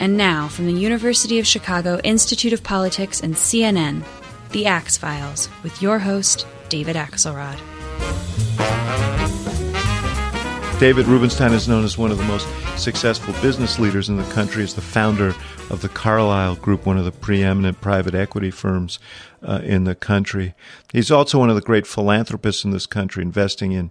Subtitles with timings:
[0.00, 4.02] And now, from the University of Chicago Institute of Politics and CNN,
[4.48, 7.58] The Axe Files, with your host, David Axelrod.
[10.80, 14.62] David Rubenstein is known as one of the most successful business leaders in the country.
[14.62, 15.34] He's the founder
[15.68, 18.98] of the Carlyle Group, one of the preeminent private equity firms
[19.42, 20.54] uh, in the country.
[20.94, 23.90] He's also one of the great philanthropists in this country, investing in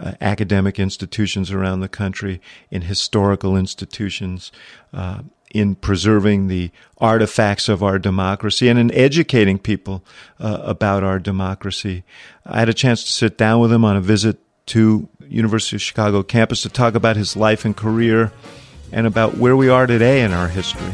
[0.00, 4.50] uh, academic institutions around the country, in historical institutions,
[4.94, 5.20] uh,
[5.52, 10.02] in preserving the artifacts of our democracy, and in educating people
[10.40, 12.02] uh, about our democracy.
[12.46, 15.82] I had a chance to sit down with him on a visit to University of
[15.82, 18.32] Chicago campus to talk about his life and career
[18.92, 20.92] and about where we are today in our history.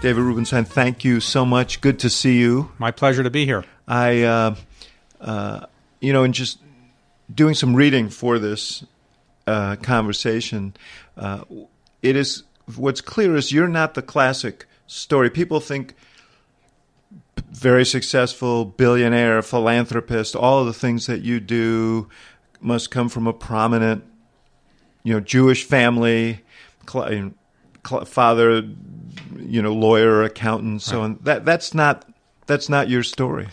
[0.00, 1.80] David Rubenstein, thank you so much.
[1.80, 2.72] Good to see you.
[2.78, 3.64] My pleasure to be here.
[3.86, 4.54] I, uh,
[5.20, 5.66] uh,
[6.00, 6.58] you know, in just
[7.32, 8.84] doing some reading for this
[9.46, 10.74] uh, conversation,
[11.16, 11.44] uh,
[12.02, 12.44] it is
[12.76, 15.30] what's clear is you're not the classic story.
[15.30, 15.94] People think
[17.50, 22.08] very successful billionaire, philanthropist, all of the things that you do
[22.60, 24.04] must come from a prominent,
[25.02, 26.40] you know, Jewish family,
[26.88, 27.32] cl-
[27.86, 28.62] cl- father,
[29.38, 31.04] you know, lawyer, accountant, so right.
[31.04, 31.18] on.
[31.22, 32.08] That that's not
[32.46, 33.48] that's not your story.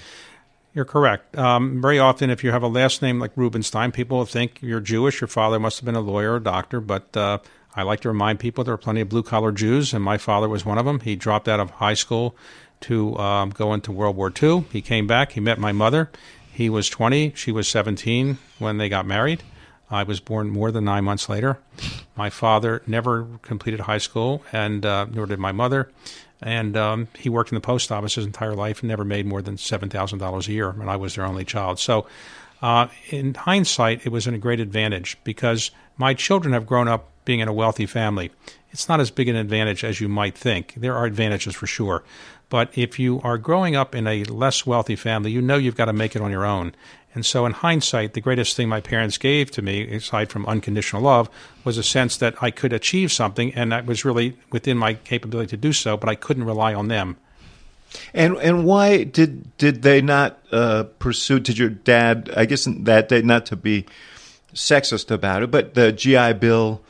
[0.73, 1.38] You're correct.
[1.38, 5.20] Um, very often, if you have a last name like Rubenstein, people think you're Jewish.
[5.20, 7.39] Your father must have been a lawyer or doctor, but uh,
[7.76, 10.48] I like to remind people there are plenty of blue collar Jews, and my father
[10.48, 11.00] was one of them.
[11.00, 12.36] He dropped out of high school
[12.81, 14.66] to um, go into World War II.
[14.72, 15.31] He came back.
[15.31, 16.11] He met my mother.
[16.52, 17.33] He was 20.
[17.36, 19.44] She was 17 when they got married.
[19.92, 21.58] I was born more than nine months later.
[22.16, 25.89] My father never completed high school, and uh, nor did my mother.
[26.42, 29.42] And um, he worked in the post office his entire life and never made more
[29.42, 30.70] than seven thousand dollars a year.
[30.70, 31.80] And I was their only child.
[31.80, 32.08] So,
[32.62, 37.40] uh, in hindsight, it was a great advantage because my children have grown up being
[37.40, 38.32] in a wealthy family.
[38.72, 40.73] It's not as big an advantage as you might think.
[40.76, 42.04] There are advantages for sure.
[42.50, 45.86] But if you are growing up in a less wealthy family, you know you've got
[45.86, 46.73] to make it on your own.
[47.15, 51.02] And so, in hindsight, the greatest thing my parents gave to me, aside from unconditional
[51.02, 51.30] love,
[51.64, 55.49] was a sense that I could achieve something, and that was really within my capability
[55.49, 55.97] to do so.
[55.97, 57.17] But I couldn't rely on them.
[58.14, 61.39] And and why did did they not uh, pursue?
[61.39, 62.30] Did your dad?
[62.36, 63.86] I guess that day, not to be
[64.53, 66.81] sexist about it, but the GI Bill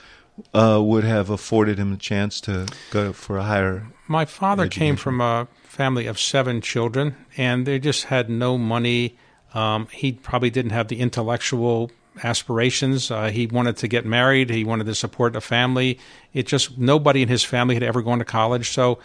[0.53, 3.87] uh, would have afforded him a chance to go for a higher.
[4.07, 4.81] My father education.
[4.81, 9.17] came from a family of seven children, and they just had no money.
[9.53, 11.91] Um, he probably didn't have the intellectual
[12.23, 13.11] aspirations.
[13.11, 14.49] Uh, he wanted to get married.
[14.49, 15.99] He wanted to support a family.
[16.33, 18.69] It just nobody in his family had ever gone to college.
[18.69, 18.99] So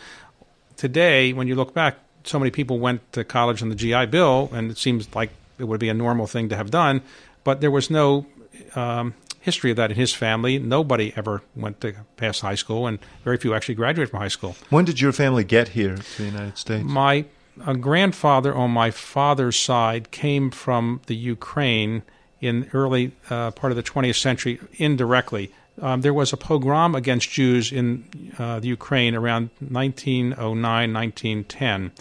[0.76, 4.50] today, when you look back, so many people went to college on the GI Bill,
[4.52, 7.02] and it seems like it would be a normal thing to have done.
[7.44, 8.26] But there was no
[8.74, 10.58] um, history of that in his family.
[10.58, 14.56] Nobody ever went to pass high school, and very few actually graduated from high school.
[14.70, 16.84] When did your family get here to the United States?
[16.84, 17.26] My
[17.66, 22.02] a grandfather on my father's side came from the Ukraine
[22.40, 25.52] in early uh, part of the 20th century indirectly.
[25.80, 30.60] Um, there was a pogrom against Jews in uh, the Ukraine around 1909,
[30.92, 31.92] 1910.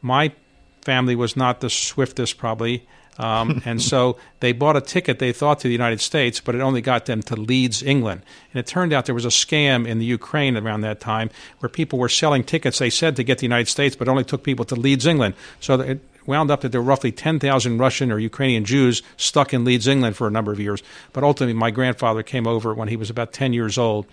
[0.00, 0.32] My
[0.80, 2.86] family was not the swiftest, probably,
[3.18, 6.60] um, and so they bought a ticket, they thought, to the United States, but it
[6.60, 8.22] only got them to Leeds, England.
[8.52, 11.30] And it turned out there was a scam in the Ukraine around that time
[11.60, 14.24] where people were selling tickets, they said, to get to the United States, but only
[14.24, 15.34] took people to Leeds, England.
[15.60, 19.64] So it wound up that there were roughly 10,000 Russian or Ukrainian Jews stuck in
[19.64, 20.82] Leeds, England for a number of years.
[21.12, 24.06] But ultimately, my grandfather came over when he was about 10 years old.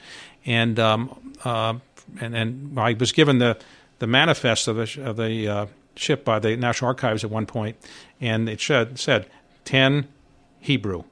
[0.46, 1.76] And, um, uh,
[2.20, 3.58] and, and I was given the,
[4.00, 5.66] the manifest of the, of the uh,
[6.00, 7.78] ship by the National Archives at one point,
[8.22, 9.28] and it said, said
[9.66, 10.08] 10
[10.60, 11.04] Hebrew.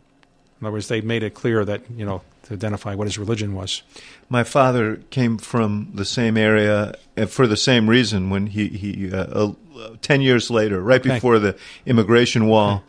[0.59, 3.53] In other words, they made it clear that, you know, to identify what his religion
[3.53, 3.83] was.
[4.29, 9.11] My father came from the same area uh, for the same reason when he, he
[9.11, 12.83] uh, uh, 10 years later, right before the immigration wall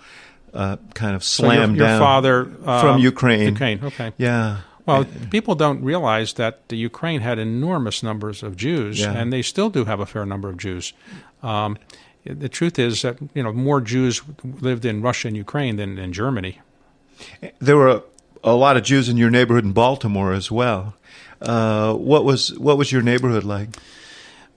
[0.55, 2.01] uh, kind of slammed so your, your down.
[2.01, 3.49] father uh, from Ukraine.
[3.49, 4.13] Ukraine, okay.
[4.17, 4.61] Yeah.
[4.87, 9.13] Well, people don't realize that the Ukraine had enormous numbers of Jews, yeah.
[9.13, 10.95] and they still do have a fair number of Jews.
[11.43, 11.79] Um,
[12.25, 16.13] the truth is that you know more Jews lived in Russia and Ukraine than in
[16.13, 16.61] Germany.
[17.59, 18.03] There were
[18.45, 20.95] a lot of Jews in your neighborhood in Baltimore as well.
[21.41, 23.71] Uh, what was what was your neighborhood like?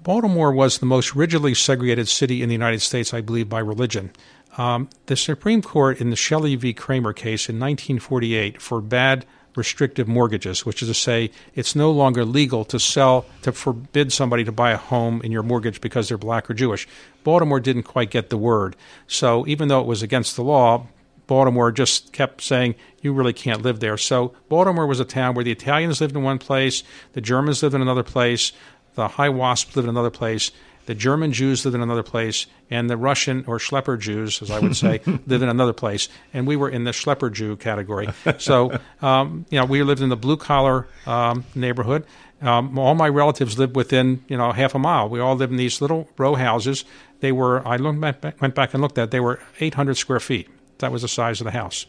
[0.03, 4.11] Baltimore was the most rigidly segregated city in the United States, I believe, by religion.
[4.57, 6.73] Um, the Supreme Court in the Shelley v.
[6.73, 9.25] Kraemer case in 1948 forbade
[9.55, 14.43] restrictive mortgages, which is to say, it's no longer legal to sell, to forbid somebody
[14.43, 16.87] to buy a home in your mortgage because they're black or Jewish.
[17.23, 18.75] Baltimore didn't quite get the word.
[19.07, 20.87] So even though it was against the law,
[21.27, 23.97] Baltimore just kept saying, you really can't live there.
[23.97, 26.83] So Baltimore was a town where the Italians lived in one place,
[27.13, 28.51] the Germans lived in another place,
[28.95, 30.51] the high wasps lived in another place,
[30.91, 34.59] the German Jews lived in another place, and the Russian or Schlepper Jews, as I
[34.59, 36.09] would say, lived in another place.
[36.33, 38.09] And we were in the Schlepper Jew category.
[38.39, 42.05] So, um, you know, we lived in the blue collar um, neighborhood.
[42.41, 45.07] Um, all my relatives lived within, you know, half a mile.
[45.07, 46.83] We all lived in these little row houses.
[47.21, 48.01] They were, I looked,
[48.41, 50.49] went back and looked at, they were 800 square feet.
[50.79, 51.85] That was the size of the house.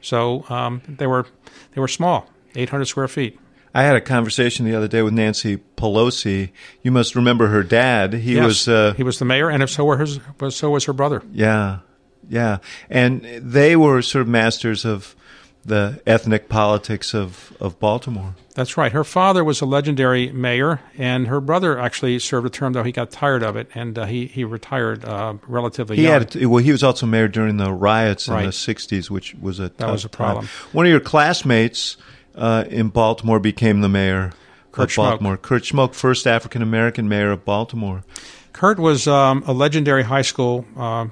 [0.00, 1.26] So um, they were
[1.74, 3.38] they were small, 800 square feet.
[3.76, 6.50] I had a conversation the other day with Nancy Pelosi.
[6.82, 8.14] You must remember her dad.
[8.14, 10.18] He yes, was uh, he was the mayor, and if so were his,
[10.48, 11.22] so was her brother.
[11.30, 11.80] Yeah,
[12.26, 12.58] yeah,
[12.88, 15.14] and they were sort of masters of
[15.62, 18.34] the ethnic politics of, of Baltimore.
[18.54, 18.92] That's right.
[18.92, 22.92] Her father was a legendary mayor, and her brother actually served a term, though he
[22.92, 26.12] got tired of it, and uh, he he retired uh, relatively he young.
[26.12, 28.40] Had well, he was also mayor during the riots right.
[28.40, 30.46] in the '60s, which was a that was a problem.
[30.46, 30.68] Time.
[30.72, 31.98] One of your classmates
[32.36, 34.32] uh, in Baltimore became the mayor
[34.72, 35.36] Kurt of Baltimore.
[35.36, 35.42] Schmoke.
[35.42, 38.04] Kurt Schmoke, first African American mayor of Baltimore.
[38.52, 41.06] Kurt was um, a legendary high school uh,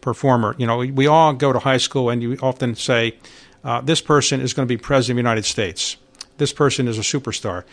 [0.00, 0.54] performer.
[0.58, 3.16] You know, we, we all go to high school, and you often say,
[3.62, 5.96] uh, "This person is going to be president of the United States."
[6.38, 7.64] this person is a superstar.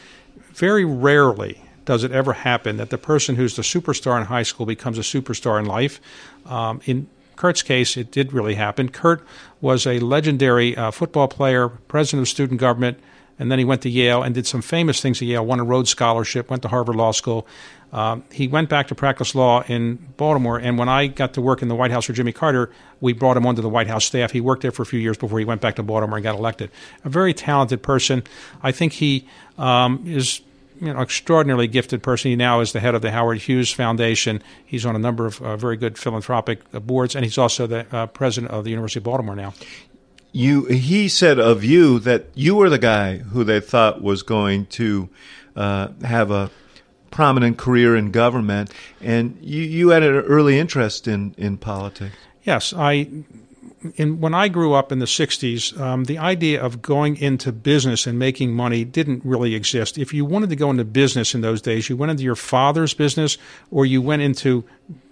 [0.54, 4.66] Very rarely does it ever happen that the person who's the superstar in high school
[4.66, 6.00] becomes a superstar in life.
[6.46, 7.08] Um, in
[7.42, 8.90] Kurt's case, it did really happen.
[8.90, 9.26] Kurt
[9.62, 13.00] was a legendary uh, football player, president of student government,
[13.40, 15.44] and then he went to Yale and did some famous things at Yale.
[15.44, 17.48] Won a Rhodes Scholarship, went to Harvard Law School.
[17.92, 21.64] Um, he went back to practice law in Baltimore, and when I got to work
[21.64, 24.30] in the White House for Jimmy Carter, we brought him onto the White House staff.
[24.30, 26.38] He worked there for a few years before he went back to Baltimore and got
[26.38, 26.70] elected.
[27.04, 28.22] A very talented person.
[28.62, 29.28] I think he
[29.58, 30.42] um, is
[30.82, 32.32] you know, extraordinarily gifted person.
[32.32, 34.42] He now is the head of the Howard Hughes Foundation.
[34.66, 37.86] He's on a number of uh, very good philanthropic uh, boards, and he's also the
[37.96, 39.54] uh, president of the University of Baltimore now.
[40.32, 44.66] You, he said of you that you were the guy who they thought was going
[44.68, 45.10] to
[45.56, 46.50] uh, have a
[47.12, 52.16] prominent career in government, and you, you had an early interest in, in politics.
[52.44, 53.08] Yes, I.
[53.96, 58.06] In, when I grew up in the 60s, um, the idea of going into business
[58.06, 59.98] and making money didn't really exist.
[59.98, 62.94] If you wanted to go into business in those days, you went into your father's
[62.94, 63.38] business
[63.72, 64.64] or you went into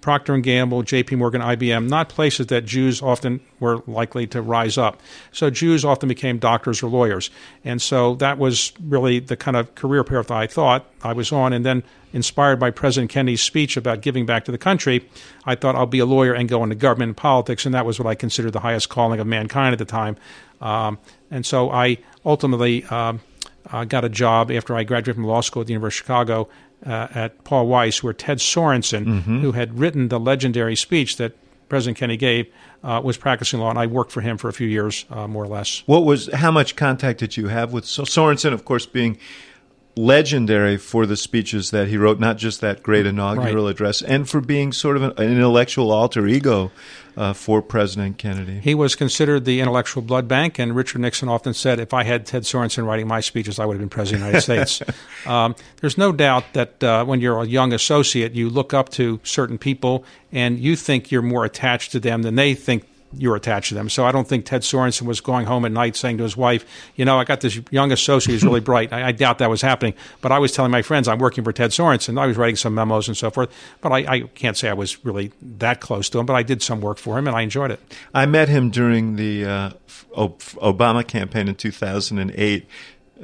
[0.01, 1.16] Procter and Gamble, J.P.
[1.16, 5.01] Morgan, IBM, not places that Jews often were likely to rise up.
[5.31, 7.30] So Jews often became doctors or lawyers,
[7.63, 11.54] and so that was really the kind of career path I thought I was on.
[11.54, 11.83] And then,
[12.13, 15.07] inspired by President Kennedy's speech about giving back to the country,
[15.45, 18.00] I thought I'll be a lawyer and go into government and politics, and that was
[18.00, 20.17] what I considered the highest calling of mankind at the time.
[20.61, 20.97] Um,
[21.31, 22.83] and so I ultimately.
[22.85, 23.21] Um,
[23.71, 26.50] uh, got a job after I graduated from law school at the University of Chicago
[26.88, 29.41] uh, at Paul Weiss, where Ted Sorensen, Mm-hmm.
[29.41, 31.33] who had written the legendary speech that
[31.67, 32.47] President Kennedy gave,
[32.83, 35.44] uh, was practicing law, and I worked for him for a few years, uh, more
[35.44, 35.83] or less.
[35.85, 38.53] What was how much contact did you have with so- Sorensen?
[38.53, 39.19] Of course, being
[40.05, 43.71] legendary for the speeches that he wrote, not just that great inaugural Right.
[43.71, 46.71] address, and for being sort of an, an intellectual alter ego
[47.17, 48.59] uh, for President Kennedy.
[48.63, 52.25] He was considered the intellectual blood bank, and Richard Nixon often said, if I had
[52.25, 54.91] Ted Sorensen writing my speeches, I would have been president of the United States.
[55.27, 59.19] Um, there's no doubt that uh, when you're a young associate, you look up to
[59.23, 63.69] certain people, and you think you're more attached to them than they think you're attached
[63.69, 63.89] to them.
[63.89, 66.66] So I don't think Ted Sorensen was going home at night saying to his wife,
[66.95, 68.94] you know, I got this young associate who's really bright.
[68.94, 69.94] I, I doubt that was happening.
[70.21, 72.19] But I was telling my friends I'm working for Ted Sorensen.
[72.19, 73.51] I was writing some memos and so forth.
[73.81, 76.61] But I, I can't say I was really that close to him, but I did
[76.61, 77.80] some work for him and I enjoyed it.
[78.13, 79.69] I met him during the uh,
[80.16, 82.68] Obama campaign in 2008,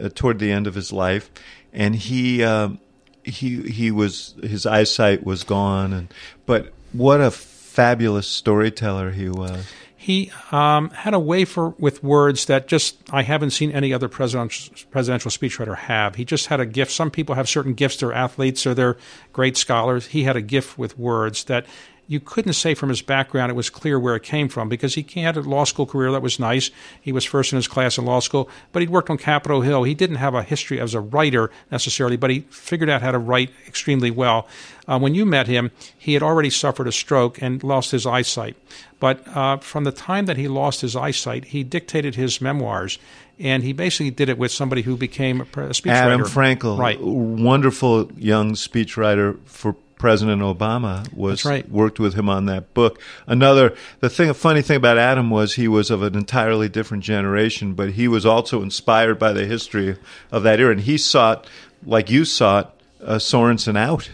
[0.01, 1.29] uh, toward the end of his life,
[1.73, 2.79] and he um
[3.23, 6.13] he he was his eyesight was gone, and
[6.45, 7.31] but what a
[7.75, 9.67] fabulous storyteller he was.
[9.97, 14.07] He um, had a way for with words that just I haven't seen any other
[14.07, 16.15] presidential presidential speechwriter have.
[16.15, 16.91] He just had a gift.
[16.91, 18.97] Some people have certain gifts; they're athletes or they're
[19.33, 20.07] great scholars.
[20.07, 21.65] He had a gift with words that
[22.07, 25.03] you couldn't say from his background it was clear where it came from because he
[25.21, 26.69] had a law school career that was nice.
[27.01, 29.83] He was first in his class in law school, but he'd worked on Capitol Hill.
[29.83, 33.17] He didn't have a history as a writer necessarily, but he figured out how to
[33.17, 34.47] write extremely well.
[34.87, 38.55] Uh, when you met him, he had already suffered a stroke and lost his eyesight.
[38.99, 42.99] But uh, from the time that he lost his eyesight, he dictated his memoirs,
[43.39, 45.91] and he basically did it with somebody who became a speechwriter.
[45.91, 46.99] Adam Frankel, right?
[47.01, 51.71] wonderful young speechwriter for President Obama, was That's right.
[51.71, 53.01] worked with him on that book.
[53.25, 57.03] Another the thing, a funny thing about Adam was he was of an entirely different
[57.03, 59.97] generation, but he was also inspired by the history
[60.31, 61.47] of that era, and he sought,
[61.83, 64.11] like you sought, uh, Sorensen out.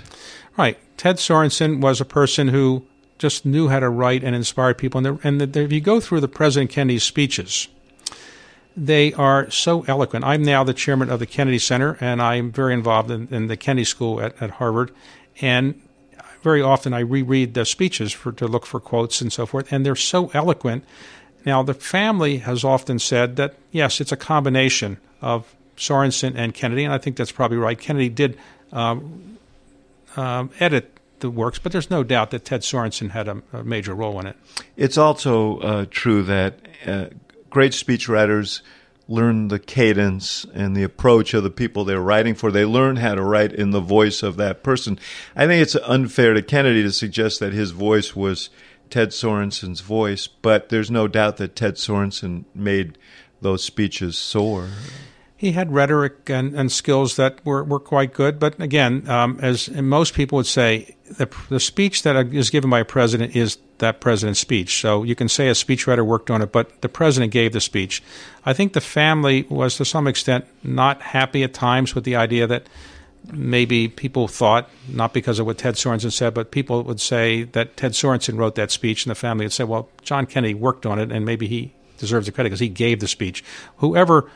[0.55, 0.77] Right.
[0.95, 2.85] Ted Sorensen was a person who
[3.17, 5.05] just knew how to write and inspire people.
[5.05, 7.67] And, and the, if you go through the President Kennedy's speeches,
[8.77, 10.23] they are so eloquent.
[10.23, 13.57] I'm now the chairman of the Kennedy Center, and I'm very involved in, in the
[13.57, 14.91] Kennedy School at, at, Harvard.
[15.39, 15.81] And
[16.41, 19.85] very often I reread the speeches for, to look for quotes and so forth, and
[19.85, 20.83] they're so eloquent.
[21.45, 26.83] Now, the family has often said that, yes, it's a combination of Sorensen and Kennedy,
[26.83, 27.79] and I think that's probably right.
[27.79, 28.37] Kennedy did
[28.71, 29.37] um,
[30.15, 33.93] um, edit the works, but there's no doubt that Ted Sorensen had a, a major
[33.95, 34.35] role in it.
[34.75, 37.05] It's also uh, true that uh,
[37.49, 38.61] great speechwriters
[39.07, 42.51] learn the cadence and the approach of the people they're writing for.
[42.51, 44.99] They learn how to write in the voice of that person.
[45.35, 48.49] I think it's unfair to Kennedy to suggest that his voice was
[48.89, 52.97] Ted Sorensen's voice, but there's no doubt that Ted Sorensen made
[53.41, 54.69] those speeches soar
[55.41, 58.37] he had rhetoric and, and skills that were, were quite good.
[58.37, 62.81] But again, um, as most people would say, the, the speech that is given by
[62.81, 64.79] a president is that president's speech.
[64.79, 68.03] So you can say a speechwriter worked on it, but the president gave the speech.
[68.45, 72.45] I think the family was to some extent not happy at times with the idea
[72.45, 72.67] that
[73.33, 77.77] maybe people thought, not because of what Ted Sorensen said, but people would say that
[77.77, 80.99] Ted Sorensen wrote that speech, and the family would say, well, John Kennedy worked on
[80.99, 83.43] it, and maybe he deserves the credit because he gave the speech.
[83.77, 84.29] Whoever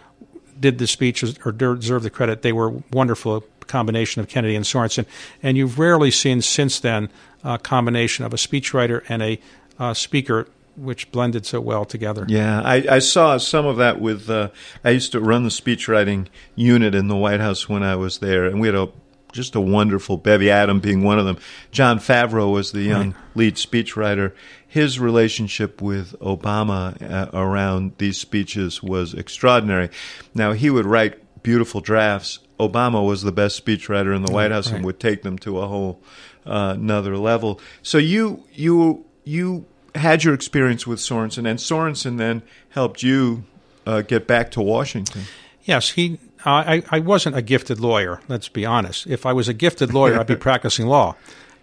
[0.59, 2.41] did the speech or deserve the credit.
[2.41, 5.05] They were wonderful combination of Kennedy and Sorensen,
[5.41, 7.09] and you've rarely seen since then
[7.43, 9.39] a combination of a speechwriter and a
[9.79, 10.47] uh, speaker
[10.77, 12.25] which blended so well together.
[12.27, 14.29] Yeah, I, I saw some of that with.
[14.29, 14.49] Uh,
[14.83, 18.45] I used to run the speechwriting unit in the White House when I was there,
[18.45, 18.89] and we had a
[19.31, 20.49] just a wonderful bevy.
[20.49, 21.37] Adam being one of them.
[21.71, 23.21] Jon Favreau was the young right.
[23.35, 24.33] lead speechwriter.
[24.75, 29.89] His relationship with Obama uh, around these speeches was extraordinary.
[30.33, 32.39] Now he would write beautiful drafts.
[32.59, 34.75] Obama was the best speechwriter in the White House right.
[34.75, 36.01] and would take them to a whole
[36.45, 37.61] uh, another level.
[37.83, 39.65] So you you you
[39.95, 42.41] had your experience with Sorensen, and Sorensen then
[42.71, 43.45] helped you
[43.85, 45.21] uh, get back to Washington.
[45.63, 48.19] Yes, he I, I wasn't a gifted lawyer.
[48.27, 49.07] Let's be honest.
[49.07, 51.15] If I was a gifted lawyer, I'd be practicing law.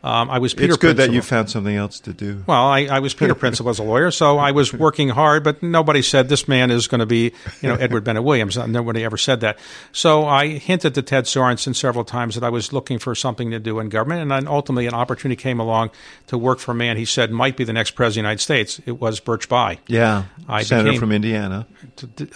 [0.04, 0.73] Um, I was Peter.
[0.73, 1.12] It's good Principle.
[1.12, 2.42] that you found something else to do.
[2.49, 5.44] Well, I, I was Peter Principle as a lawyer, so I was working hard.
[5.44, 8.56] But nobody said this man is going to be, you know, Edward Bennett Williams.
[8.56, 9.61] Nobody ever said that.
[9.92, 13.61] So I hinted to Ted Sorensen several times that I was looking for something to
[13.61, 15.90] do in government, and then ultimately an opportunity came along
[16.26, 18.42] to work for a man he said might be the next president of the United
[18.42, 18.80] States.
[18.87, 19.78] It was Birch Bayh.
[19.87, 21.68] Yeah, I senator from Indiana,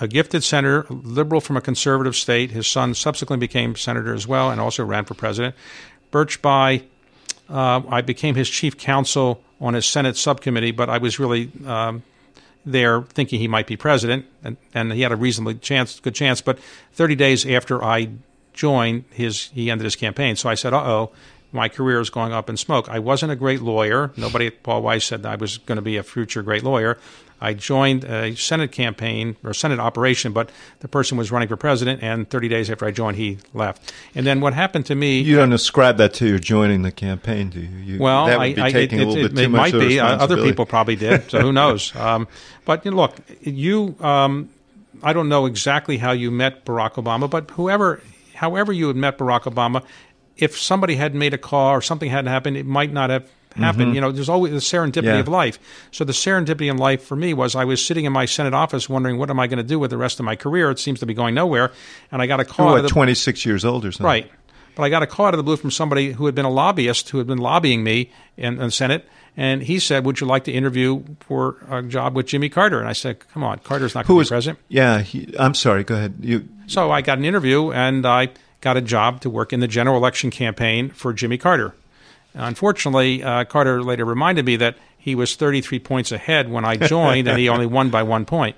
[0.00, 2.52] a gifted senator, liberal from a conservative state.
[2.52, 5.56] His son subsequently became senator as well, and also ran for president.
[6.12, 6.84] Birch Bayh
[7.48, 12.02] uh, I became his chief counsel on his Senate subcommittee, but I was really um,
[12.64, 16.40] there thinking he might be president, and, and he had a reasonably chance, good chance.
[16.40, 16.58] But
[16.92, 18.10] 30 days after I
[18.52, 20.36] joined, his he ended his campaign.
[20.36, 21.12] So I said, "Uh oh."
[21.52, 22.88] My career is going up in smoke.
[22.90, 24.10] I wasn't a great lawyer.
[24.16, 26.98] Nobody, at Paul Weiss said I was going to be a future great lawyer.
[27.40, 30.50] I joined a Senate campaign or Senate operation, but
[30.80, 33.92] the person was running for president, and 30 days after I joined, he left.
[34.14, 35.20] And then what happened to me?
[35.20, 37.94] You don't ascribe that to your joining the campaign, do you?
[37.94, 40.00] you well, I, I, it, it, it might be.
[40.00, 41.92] Uh, other people probably did, so who knows?
[42.06, 42.28] Um,
[42.64, 43.96] but you know, look, you.
[44.00, 44.50] Um,
[45.02, 48.00] I don't know exactly how you met Barack Obama, but whoever,
[48.34, 49.82] however you had met Barack Obama,
[50.36, 53.86] if somebody had made a call or something hadn't happened, it might not have happen.
[53.86, 53.94] Mm-hmm.
[53.94, 55.18] You know, there's always the serendipity yeah.
[55.18, 55.58] of life.
[55.90, 58.88] So the serendipity in life for me was I was sitting in my Senate office
[58.88, 60.70] wondering what am I going to do with the rest of my career?
[60.70, 61.72] It seems to be going nowhere,
[62.10, 62.72] and I got a call.
[62.74, 64.30] You're what, 26 years old or something, right?
[64.74, 66.50] But I got a call out of the blue from somebody who had been a
[66.50, 69.08] lobbyist who had been lobbying me in, the Senate.
[69.38, 72.88] And he said, "Would you like to interview for a job with Jimmy Carter?" And
[72.88, 75.84] I said, "Come on, Carter's not going to be president." Yeah, he, I'm sorry.
[75.84, 76.14] Go ahead.
[76.20, 76.48] You.
[76.68, 79.96] So I got an interview, and I got a job to work in the general
[79.96, 81.74] election campaign for Jimmy Carter.
[82.36, 87.28] Unfortunately, uh, Carter later reminded me that he was 33 points ahead when I joined,
[87.28, 88.56] and he only won by one point.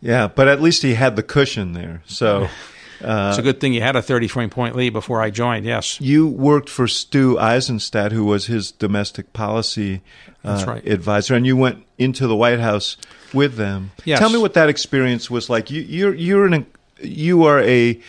[0.00, 2.02] Yeah, but at least he had the cushion there.
[2.06, 2.48] So.
[3.04, 6.00] Uh, it's a good thing you had a 33 point lead before I joined, yes.
[6.00, 10.00] You worked for Stu Eizenstat, who was his domestic policy
[10.42, 10.86] uh, right.
[10.86, 12.96] advisor, and you went into the White House
[13.34, 13.90] with them.
[14.06, 14.18] Yes.
[14.18, 15.70] Tell me what that experience was like.
[15.70, 16.66] You, you're, you're an,
[17.02, 18.00] you are a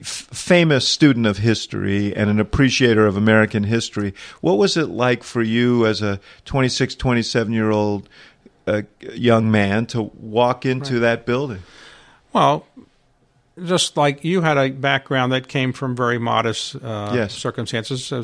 [0.00, 4.14] f- famous student of history and an appreciator of American history.
[4.40, 8.08] What was it like for you as a 26, 27 year old
[8.66, 11.00] uh, young man to walk into right.
[11.00, 11.62] that building?
[12.32, 12.66] Well,
[13.64, 17.34] just like you had a background that came from very modest uh, yes.
[17.34, 18.22] circumstances, so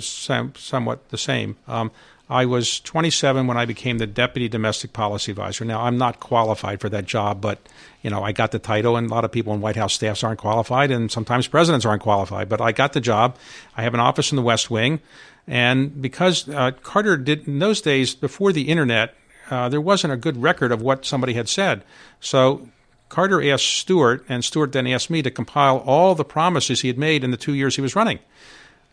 [0.54, 1.56] somewhat the same.
[1.66, 1.90] Um,
[2.32, 5.66] I was 27 when I became the deputy domestic policy advisor.
[5.66, 7.68] Now, I'm not qualified for that job, but
[8.00, 10.24] you know, I got the title, and a lot of people in White House staffs
[10.24, 12.48] aren't qualified, and sometimes presidents aren't qualified.
[12.48, 13.36] But I got the job.
[13.76, 15.00] I have an office in the West Wing.
[15.46, 19.14] And because uh, Carter did in those days before the internet,
[19.50, 21.84] uh, there wasn't a good record of what somebody had said.
[22.18, 22.66] So
[23.10, 26.96] Carter asked Stuart, and Stuart then asked me to compile all the promises he had
[26.96, 28.20] made in the two years he was running.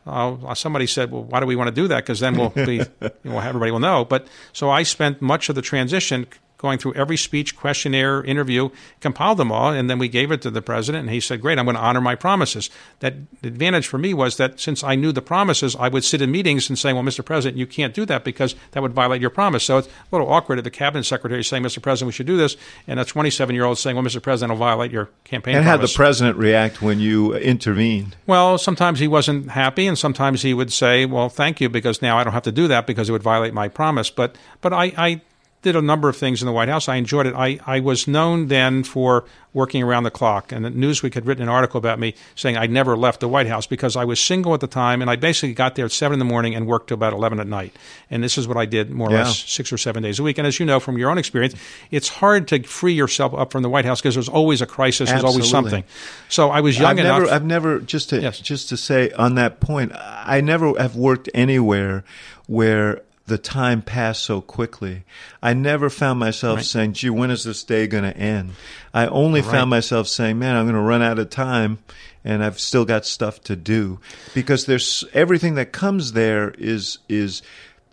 [0.10, 1.98] Uh, somebody said, "Well, why do we want to do that?
[2.04, 5.56] Because then we'll be, you know, everybody will know." But so I spent much of
[5.56, 6.28] the transition
[6.60, 10.52] going through every speech, questionnaire, interview, compiled them all, and then we gave it to
[10.52, 13.88] the president, and he said, "Great, I'm going to honor my promises." That the advantage
[13.88, 16.78] for me was that since I knew the promises, I would sit in meetings and
[16.78, 17.24] say, "Well, Mr.
[17.24, 20.32] President, you can't do that because that would violate your promise." So it's a little
[20.32, 21.82] awkward if the cabinet secretary saying, "Mr.
[21.82, 24.22] President, we should do this," and a 27 year old saying, "Well, Mr.
[24.22, 25.80] President, will violate your campaign." And promise.
[25.80, 28.18] how the president react when you uh, intervened?
[28.28, 32.18] Well, sometimes he wasn't happy, and sometimes he would say, "Well, thank you, because now
[32.18, 34.92] I don't have to do that because it would violate my promise." But but I,
[34.98, 35.22] I
[35.62, 36.88] did a number of things in the White House.
[36.88, 37.36] I enjoyed it.
[37.36, 41.50] I, I was known then for working around the clock, and Newsweek had written an
[41.50, 44.60] article about me saying I never left the White House because I was single at
[44.62, 46.96] the time, and I basically got there at seven in the morning and worked till
[46.96, 47.76] about eleven at night.
[48.10, 49.24] And this is what I did more or Yeah.
[49.24, 50.38] less six or seven days a week.
[50.38, 51.56] And as you know from your own experience,
[51.92, 55.10] it's hard to free yourself up from the White House because there's always a crisis.
[55.10, 55.84] There's always something.
[56.30, 57.20] So I was young I've enough.
[57.22, 58.40] never, I've never just to Yes.
[58.40, 62.04] just to say on that point, I never have worked anywhere
[62.48, 65.04] where the time passed so quickly.
[65.42, 66.66] I never found myself Right.
[66.66, 68.52] saying, "Gee, when is this day going to end?"
[68.94, 69.52] I only Right.
[69.52, 71.80] found myself saying, "Man, I'm going to run out of time."
[72.26, 74.00] And I've still got stuff to do
[74.34, 77.42] because there's everything that comes there is is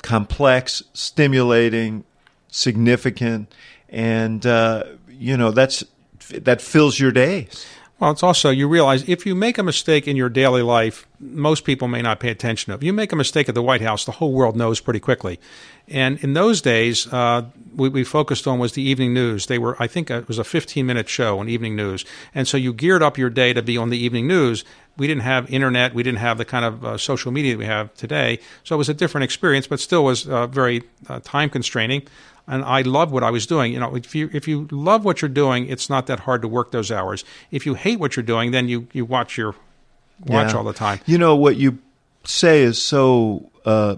[0.03, 2.03] complex, stimulating,
[2.49, 3.55] significant,
[3.89, 5.85] and uh, you know that's
[6.31, 7.65] that fills your days.
[7.99, 11.65] Well, it's also you realize if you make a mistake in your daily life, most
[11.65, 12.77] people may not pay attention to.
[12.77, 15.41] If you make a mistake at the White House, the whole world knows pretty quickly.
[15.89, 19.47] And in those days, uh, what we focused on was the evening news.
[19.47, 22.75] They were, I think, it was a 15-minute show on evening news, and so you
[22.75, 24.63] geared up your day to be on the evening news.
[24.99, 27.95] We didn't have internet, we didn't have the kind of uh, social media we have
[27.95, 32.03] today, so it was a different experience, but still was uh, very uh, time constraining
[32.49, 33.73] and I loved what I was doing.
[33.73, 36.49] You know, if you if you love what you're doing, it's not that hard to
[36.49, 37.25] work those hours.
[37.51, 39.55] If you hate what you're doing, then you you watch your
[40.27, 40.57] watch Yeah.
[40.59, 41.01] all the time.
[41.07, 41.79] You know what you
[42.25, 43.97] say is so uh,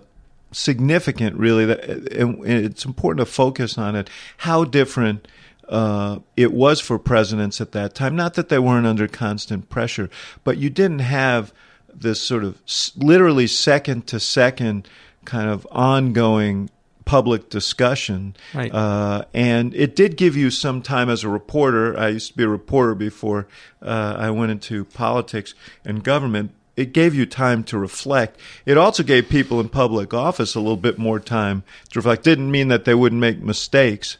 [0.53, 1.66] significant, really.
[1.66, 4.09] That and it's important to focus on it.
[4.38, 5.29] How different
[5.68, 8.16] uh, it was for presidents at that time.
[8.16, 10.09] Not that they weren't under constant pressure,
[10.44, 11.53] but you didn't have
[11.94, 14.88] this sort of s- literally second to second
[15.25, 16.70] kind of ongoing
[17.09, 18.37] public discussion.
[18.55, 18.73] Right.
[18.73, 21.99] Uh, and it did give you some time as a reporter.
[21.99, 23.49] I used to be a reporter before
[23.81, 25.55] uh, I went into politics
[25.87, 26.51] and government.
[26.77, 28.38] It gave you time to reflect.
[28.66, 32.25] It also gave people in public office a little bit more time to reflect.
[32.25, 34.18] Didn't mean that they wouldn't make mistakes,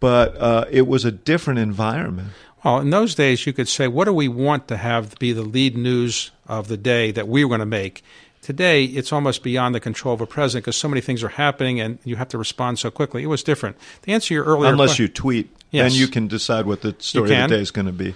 [0.00, 2.30] but uh, it was a different environment.
[2.64, 5.42] Well, in those days, you could say, what do we want to have be the
[5.42, 8.02] lead news of the day that we were going to make?
[8.42, 11.80] Today, it's almost beyond the control of a president because so many things are happening
[11.80, 13.22] and you have to respond so quickly.
[13.22, 13.76] It was different.
[14.02, 15.92] To answer your earlier Unless you tweet, Yes.
[15.92, 18.14] then you can decide what the story of the day is going to be.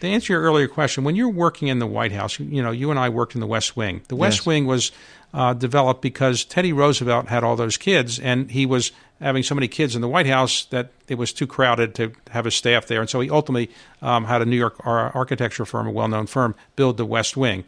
[0.00, 2.90] To answer your earlier question, when you're working in the White House, you, know, you
[2.90, 4.02] and I worked in the West Wing.
[4.08, 4.46] The West Yes.
[4.46, 4.92] Wing was
[5.32, 9.68] uh, developed because Teddy Roosevelt had all those kids, and he was having so many
[9.68, 13.00] kids in the White House that it was too crowded to have a staff there.
[13.00, 13.70] And so he ultimately
[14.02, 17.64] um, had a New York ar- architecture firm, a well-known firm, build the West Wing.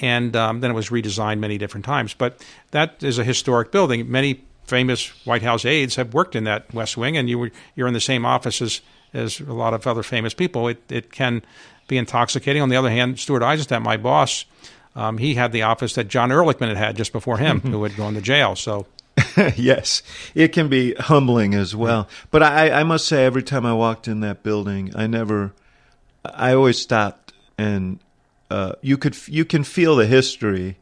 [0.00, 2.14] And um, then it was redesigned many different times.
[2.14, 4.10] But that is a historic building.
[4.10, 7.88] Many famous White House aides have worked in that West Wing, and you were, you're
[7.88, 8.80] in the same office as,
[9.14, 10.68] as a lot of other famous people.
[10.68, 11.42] It, it can
[11.88, 12.62] be intoxicating.
[12.62, 14.44] On the other hand, Stuart Eizenstat, my boss,
[14.94, 17.96] um, he had the office that John Ehrlichman had had just before him, who had
[17.96, 18.56] gone to jail.
[18.56, 18.86] So
[19.56, 20.02] yes,
[20.34, 22.08] it can be humbling as well.
[22.30, 25.52] But I, I must say, every time I walked in that building, I never,
[26.24, 27.98] I always stopped, and
[28.50, 30.76] uh, you could you can feel the history.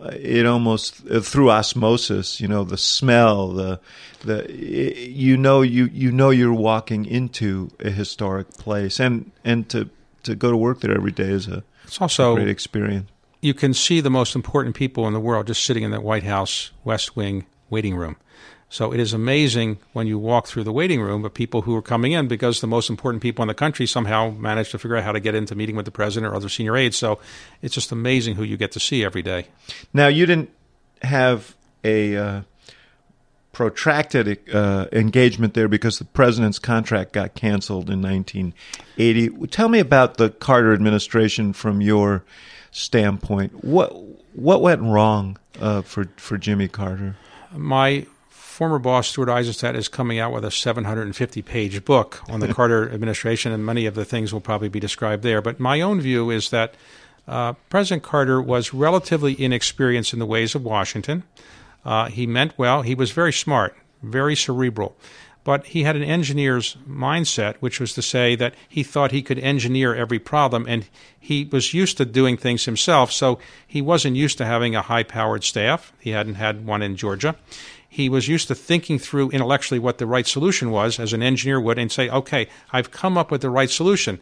[0.00, 3.80] Uh, It almost uh, through osmosis, you know, the smell, the
[4.24, 4.94] the i
[5.26, 9.88] you know you you know you're walking into a historic place, and and to
[10.22, 13.08] to go to work there every day is a it's also great experience.
[13.42, 16.24] you can see the most important people in the world just sitting in that White
[16.24, 18.16] House West Wing waiting room.
[18.72, 21.82] So it is amazing when you walk through the waiting room of people who are
[21.82, 25.02] coming in because the most important people in the country somehow managed to figure out
[25.02, 26.96] how to get into meeting with the president or other senior aides.
[26.96, 27.18] So
[27.62, 29.48] it's just amazing who you get to see every day.
[29.92, 30.50] Now, you didn't
[31.02, 32.42] have a uh,
[33.52, 39.48] protracted uh, engagement there because the president's contract got canceled in 1980.
[39.48, 42.22] Tell me about the Carter administration from your
[42.70, 43.64] standpoint.
[43.64, 43.92] What
[44.34, 47.16] what went wrong uh, for for Jimmy Carter?
[47.52, 48.06] My
[48.60, 52.90] former boss, Stuart Eizenstat, is coming out with a 750 page book on the Carter
[52.92, 55.40] administration, and many of the things will probably be described there.
[55.40, 56.74] But my own view is that
[57.26, 61.22] Uh, President Carter was relatively inexperienced in the ways of Washington.
[61.84, 62.82] Uh, he meant well.
[62.82, 64.94] He was very smart, very cerebral.
[65.44, 69.38] But he had an engineer's mindset, which was to say that he thought he could
[69.38, 70.84] engineer every problem, and
[71.18, 75.04] he was used to doing things himself, so he wasn't used to having a high
[75.04, 75.92] powered staff.
[75.98, 77.36] He hadn't had one in Georgia.
[77.90, 81.60] He was used to thinking through intellectually what the right solution was, as an engineer
[81.60, 84.20] would, and say, okay, I've come up with the right solution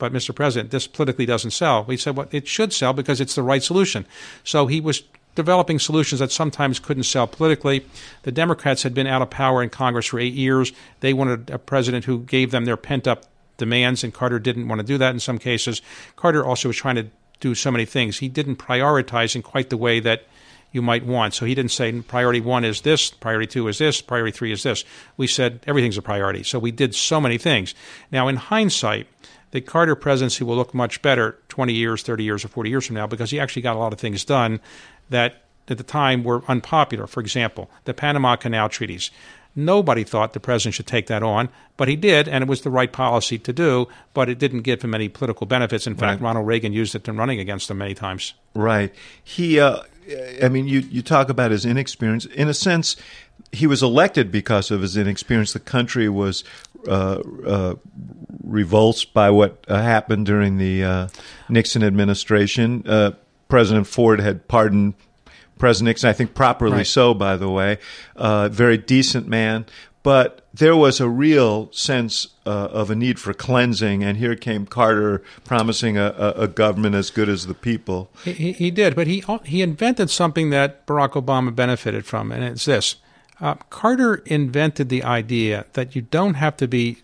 [0.00, 0.34] but Mr.
[0.34, 1.84] President, this politically doesn't sell.
[1.84, 4.06] We said, well, it should sell because it's the right solution.
[4.42, 5.04] So he was
[5.36, 7.86] developing solutions that sometimes couldn't sell politically.
[8.22, 10.72] The Democrats had been out of power in Congress for eight years.
[11.00, 13.26] They wanted a president who gave them their pent up
[13.58, 15.82] demands, and Carter didn't want to do that in some cases.
[16.16, 17.06] Carter also was trying to
[17.38, 18.18] do so many things.
[18.18, 20.24] He didn't prioritize in quite the way that
[20.72, 21.34] you might want.
[21.34, 24.62] So he didn't say priority one is this, priority two is this, priority three is
[24.62, 24.84] this.
[25.16, 26.42] We said everything's a priority.
[26.42, 27.74] So we did so many things.
[28.12, 29.06] Now, in hindsight,
[29.50, 32.96] the Carter presidency will look much better 20 years, 30 years, or 40 years from
[32.96, 34.60] now because he actually got a lot of things done
[35.08, 37.06] that at the time were unpopular.
[37.06, 39.10] For example, the Panama Canal treaties.
[39.56, 42.70] Nobody thought the president should take that on, but he did, and it was the
[42.70, 45.88] right policy to do, but it didn't give him any political benefits.
[45.88, 46.26] In fact, right.
[46.26, 48.34] Ronald Reagan used it in running against him many times.
[48.54, 48.94] Right.
[49.24, 49.82] He, uh,
[50.42, 52.26] I mean, you, you talk about his inexperience.
[52.26, 52.96] In a sense,
[53.52, 55.52] he was elected because of his inexperience.
[55.52, 56.44] The country was
[56.88, 57.74] uh, uh,
[58.42, 61.08] revulsed by what uh, happened during the uh,
[61.48, 62.84] Nixon administration.
[62.86, 63.12] Uh,
[63.48, 64.94] President Ford had pardoned
[65.58, 66.86] President Nixon, I think properly right.
[66.86, 67.78] so, by the way.
[68.16, 69.66] Uh, very decent man.
[70.02, 74.64] But there was a real sense uh, of a need for cleansing, and here came
[74.64, 78.10] Carter promising a, a, government as good as the people.
[78.24, 82.64] He, he, did, but he he invented something that Barack Obama benefited from, and it's
[82.64, 82.96] this:
[83.42, 86.96] uh, Carter invented the idea that you don't have to be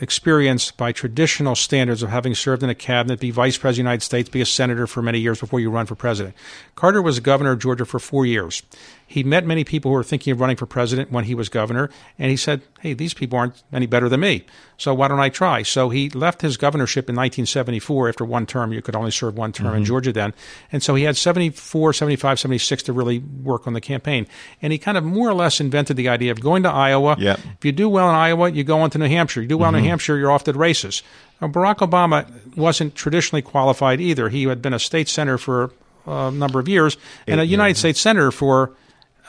[0.00, 3.90] experienced by traditional standards of having served in a cabinet, be vice president of the
[3.90, 6.34] United States, be a senator for many years before you run for president.
[6.74, 8.62] Carter was governor of Georgia for four years.
[9.10, 11.88] He met many people who were thinking of running for president when he was governor,
[12.18, 14.44] and he said, Hey, these people aren't any better than me,
[14.76, 15.62] so why don't I try?
[15.62, 18.70] So he left his governorship in 1974 after one term.
[18.70, 19.76] You could only serve one term mm-hmm.
[19.78, 20.34] in Georgia then.
[20.70, 24.26] And so he had 74, 75, 76 to really work on the campaign.
[24.60, 27.16] And he kind of more or less invented the idea of going to Iowa.
[27.18, 27.40] Yep.
[27.56, 29.40] If you do well in Iowa, you go on to New Hampshire.
[29.40, 29.76] You do well mm-hmm.
[29.76, 29.90] in New mm-hmm.
[29.90, 31.02] Hampshire, you're off to the races.
[31.40, 34.28] Now, Barack Obama wasn't traditionally qualified either.
[34.28, 35.72] He had been a state senator for
[36.06, 38.72] a number of years and a United States senator for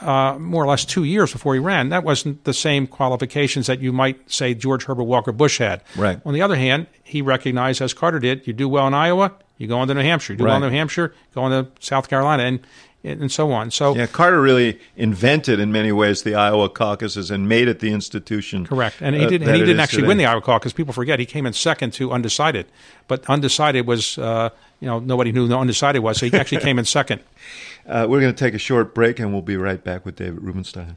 [0.00, 1.88] uh, more or less two years before he ran.
[1.90, 5.82] That wasn't the same qualifications that you might say George Herbert Walker Bush had.
[5.96, 6.20] Right.
[6.24, 9.66] On the other hand, he recognized, as Carter did, you do well in Iowa, you
[9.66, 10.32] go on to New Hampshire.
[10.32, 10.52] You do right.
[10.52, 12.60] well in New Hampshire, go on to South Carolina, and
[13.02, 13.70] and so on.
[13.70, 17.92] So yeah, Carter really invented in many ways the Iowa caucuses and made it the
[17.92, 18.66] institution.
[18.66, 20.08] Correct, and he, uh, did, and he didn't actually today.
[20.08, 20.72] win the Iowa caucus.
[20.72, 22.66] People forget he came in second to undecided,
[23.08, 26.78] but undecided was uh, you know nobody knew who undecided was, so he actually came
[26.78, 27.20] in second.
[27.90, 30.40] Uh, we're going to take a short break, and we'll be right back with David
[30.42, 30.96] Rubenstein.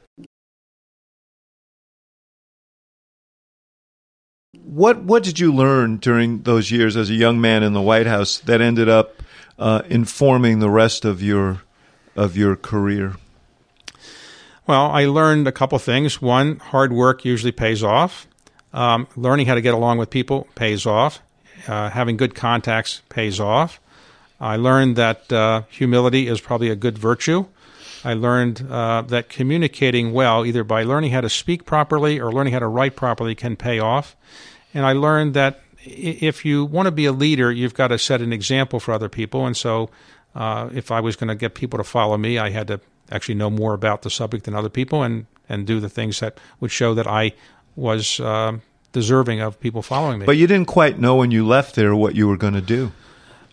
[4.63, 8.05] What what did you learn during those years as a young man in the White
[8.05, 9.23] House that ended up
[9.57, 11.63] uh, informing the rest of your
[12.15, 13.15] of your career?
[14.67, 16.21] Well, I learned a couple things.
[16.21, 18.27] One, hard work usually pays off.
[18.71, 21.21] Um, learning how to get along with people pays off.
[21.67, 23.79] Uh, having good contacts pays off.
[24.43, 27.45] I learned that uh, humility is probably a good virtue.
[28.03, 32.51] I learned uh, that communicating well, either by learning how to speak properly or learning
[32.51, 34.17] how to write properly, can pay off.
[34.73, 38.21] And I learned that if you want to be a leader, you've got to set
[38.21, 39.45] an example for other people.
[39.45, 39.89] And so,
[40.35, 43.35] uh, if I was going to get people to follow me, I had to actually
[43.35, 46.71] know more about the subject than other people and, and do the things that would
[46.71, 47.31] show that I
[47.77, 48.57] was uh,
[48.91, 50.25] deserving of people following me.
[50.25, 52.91] But you didn't quite know when you left there what you were going to do.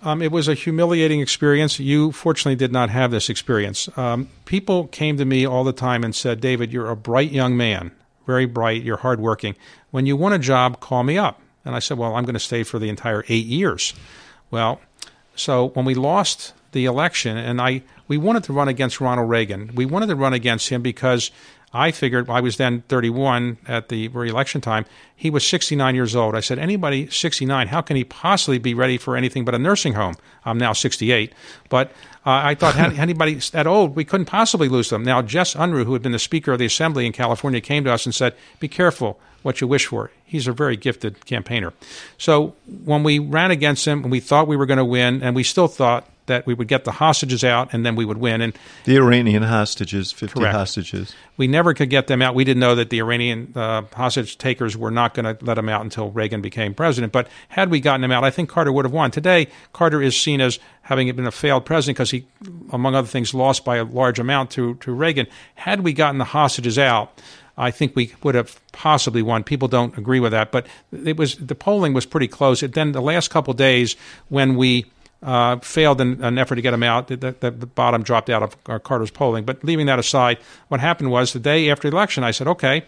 [0.02, 1.78] Um, it was a humiliating experience.
[1.78, 3.88] You fortunately did not have this experience.
[3.98, 7.56] Um, people came to me all the time and said, David, you're a bright young
[7.56, 7.90] man,
[8.26, 9.56] very bright, you're hardworking.
[9.90, 11.40] When you want a job, call me up.
[11.64, 13.92] And I said, Well, I'm going to stay for the entire eight years.
[14.50, 14.80] Well,
[15.36, 19.70] so when we lost the election, and I we wanted to run against Ronald Reagan.
[19.74, 21.30] We wanted to run against him because
[21.72, 24.86] I figured I was then 31 at the re-election time.
[25.14, 26.34] He was 69 years old.
[26.34, 29.92] I said, anybody 69, how can he possibly be ready for anything but a nursing
[29.92, 30.16] home?
[30.44, 31.32] I'm now 68,
[31.68, 31.92] but
[32.26, 35.04] uh, I thought anybody that old, we couldn't possibly lose them.
[35.04, 37.92] Now, Jess Unruh, who had been the Speaker of the Assembly in California, came to
[37.92, 41.72] us and said, "Be careful what you wish for." He's a very gifted campaigner.
[42.18, 42.54] So
[42.84, 45.44] when we ran against him, and we thought we were going to win, and we
[45.44, 48.40] still thought that we would get the hostages out and then we would win.
[48.40, 50.54] And the Iranian hostages, 50 Correct.
[50.54, 51.14] hostages.
[51.36, 52.34] We never could get them out.
[52.34, 55.68] We didn't know that the Iranian uh, hostage takers were not going to let them
[55.68, 57.12] out until Reagan became president.
[57.12, 59.10] But had we gotten them out, I think Carter would have won.
[59.10, 62.26] Today, Carter is seen as having been a failed president because he,
[62.70, 65.26] among other things, lost by a large amount to, to Reagan.
[65.56, 67.20] Had we gotten the hostages out,
[67.56, 69.44] I think we would have possibly won.
[69.44, 72.62] People don't agree with that, but it was the polling was pretty close.
[72.62, 73.96] It, then the last couple of days
[74.28, 74.86] when we
[75.22, 78.42] uh, failed in an effort to get him out, the, the, the bottom dropped out
[78.42, 79.44] of uh, Carter's polling.
[79.44, 82.84] But leaving that aside, what happened was the day after the election, I said, okay.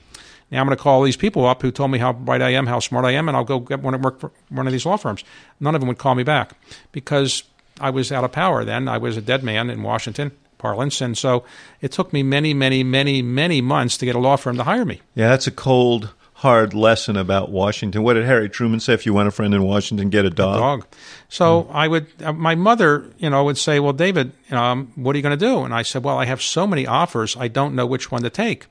[0.50, 2.66] Now I'm going to call these people up who told me how bright I am,
[2.66, 4.98] how smart I am, and I'll go get one work for one of these law
[4.98, 5.24] firms.
[5.60, 6.52] None of them would call me back
[6.92, 7.44] because
[7.80, 8.86] I was out of power then.
[8.86, 11.00] I was a dead man in Washington parlance.
[11.00, 11.44] And so
[11.80, 14.84] it took me many, many, many, many months to get a law firm to hire
[14.84, 15.00] me.
[15.14, 16.10] Yeah, that's a cold,
[16.42, 18.02] hard lesson about Washington.
[18.02, 18.94] What did Harry Truman say?
[18.94, 20.56] If you want a friend in Washington, get a dog.
[20.56, 20.86] A dog.
[21.28, 21.70] So mm.
[21.72, 25.22] I would, uh, my mother, you know, would say, "Well, David, um, what are you
[25.22, 27.86] going to do?" And I said, "Well, I have so many offers, I don't know
[27.86, 28.66] which one to take."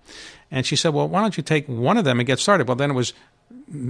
[0.52, 2.76] And she said, "Well, why don't you take one of them and get started?" Well,
[2.76, 3.14] then it was,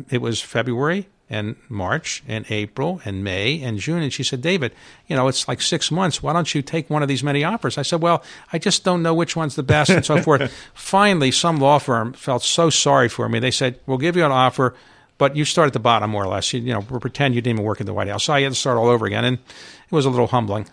[0.10, 4.04] it was February, and March and April and May and June.
[4.04, 4.74] And she said, David,
[5.08, 6.22] you know, it's like six months.
[6.22, 7.78] Why don't you take one of these many offers?
[7.78, 8.22] I said, Well,
[8.52, 10.54] I just don't know which one's the best and so forth.
[10.74, 13.40] Finally, some law firm felt so sorry for me.
[13.40, 14.76] They said, We'll give you an offer,
[15.18, 16.52] but you start at the bottom more or less.
[16.52, 18.26] You, you know, we'll pretend you didn't even work at the White House.
[18.26, 19.24] So I had to start all over again.
[19.24, 20.68] And it was a little humbling.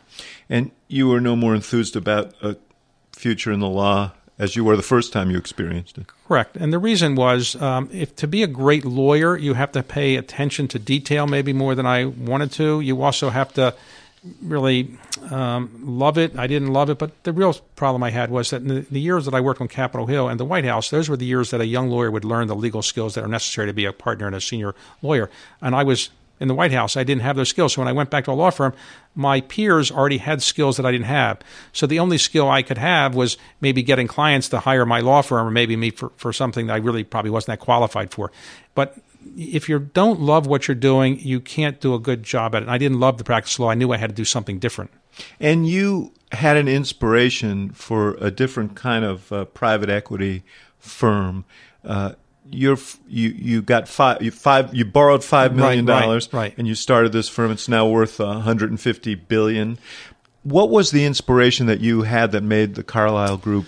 [0.51, 2.57] And you were no more enthused about a
[3.13, 6.07] future in the law as you were the first time you experienced it.
[6.27, 6.57] Correct.
[6.57, 10.17] And the reason was um, if to be a great lawyer, you have to pay
[10.17, 12.81] attention to detail maybe more than I wanted to.
[12.81, 13.75] You also have to
[14.43, 14.97] really
[15.31, 16.39] um, love it.
[16.39, 19.01] I didn't love it, but the real problem I had was that in the, the,
[19.01, 21.51] years that I worked on Capitol Hill and the White House, those were the years
[21.51, 23.93] that a young lawyer would learn the legal skills that are necessary to be a
[23.93, 25.31] partner and a senior lawyer.
[25.61, 26.97] And I was in the White House.
[26.97, 27.75] I didn't have those skills.
[27.75, 28.75] So when I went back to a law firm,
[29.15, 31.41] my peers already had skills that I didn't have.
[31.73, 35.23] So the only skill I could have was maybe getting clients to hire my law
[35.23, 38.31] firm or maybe me for, for something that I really probably wasn't that qualified for.
[38.75, 38.97] But
[39.37, 42.67] if you don't love what you're doing, you can't do a good job at it.
[42.67, 43.71] And I didn't love the practice law.
[43.71, 44.91] I knew I had to do something different.
[45.41, 50.45] And you had an inspiration for a different kind of uh, private equity
[50.79, 51.45] firm.
[51.85, 52.13] Uh,
[52.51, 56.67] you're you you got five you five you borrowed five million dollars right, right, and
[56.67, 57.51] you started this firm.
[57.51, 59.79] It's now worth 150 billion.
[60.43, 63.67] What was the inspiration that you had that made the Carlyle Group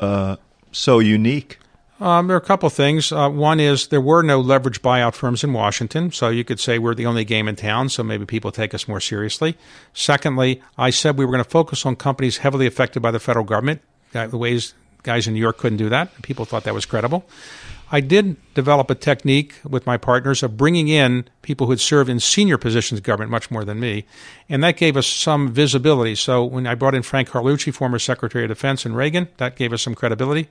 [0.00, 0.36] uh,
[0.72, 1.58] so unique?
[1.98, 3.10] Um, there are a couple of things.
[3.10, 6.78] Uh, one is there were no leverage buyout firms in Washington, so you could say
[6.78, 9.56] we're the only game in town, so maybe people take us more seriously.
[9.94, 13.46] Secondly, I said we were going to focus on companies heavily affected by the federal
[13.46, 13.80] government.
[14.12, 16.20] The ways guys in New York couldn't do that.
[16.22, 17.24] People thought that was credible.
[17.90, 22.10] I did develop a technique with my partners of bringing in people who had served
[22.10, 24.04] in senior positions of government much more than me,
[24.48, 26.16] and that gave us some visibility.
[26.16, 29.72] So when I brought in Frank Carlucci, former Secretary of Defense in Reagan, that gave
[29.72, 30.48] us some credibility.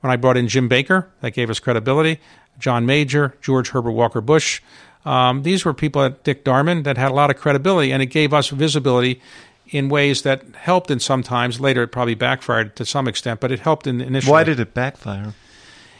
[0.00, 2.20] When I brought in Jim Baker, that gave us credibility.
[2.58, 4.60] John Major, George Herbert Walker Bush.
[5.06, 8.06] Um, these were people at Dick Darman that had a lot of credibility, and it
[8.06, 9.22] gave us visibility
[9.68, 13.60] in ways that helped and sometimes later it probably backfired to some extent, but it
[13.60, 14.30] helped in initially.
[14.30, 15.32] Why did it backfire?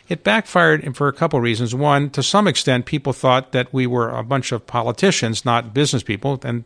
[0.09, 1.75] It backfired for a couple of reasons.
[1.75, 6.03] One, to some extent, people thought that we were a bunch of politicians, not business
[6.03, 6.39] people.
[6.45, 6.65] And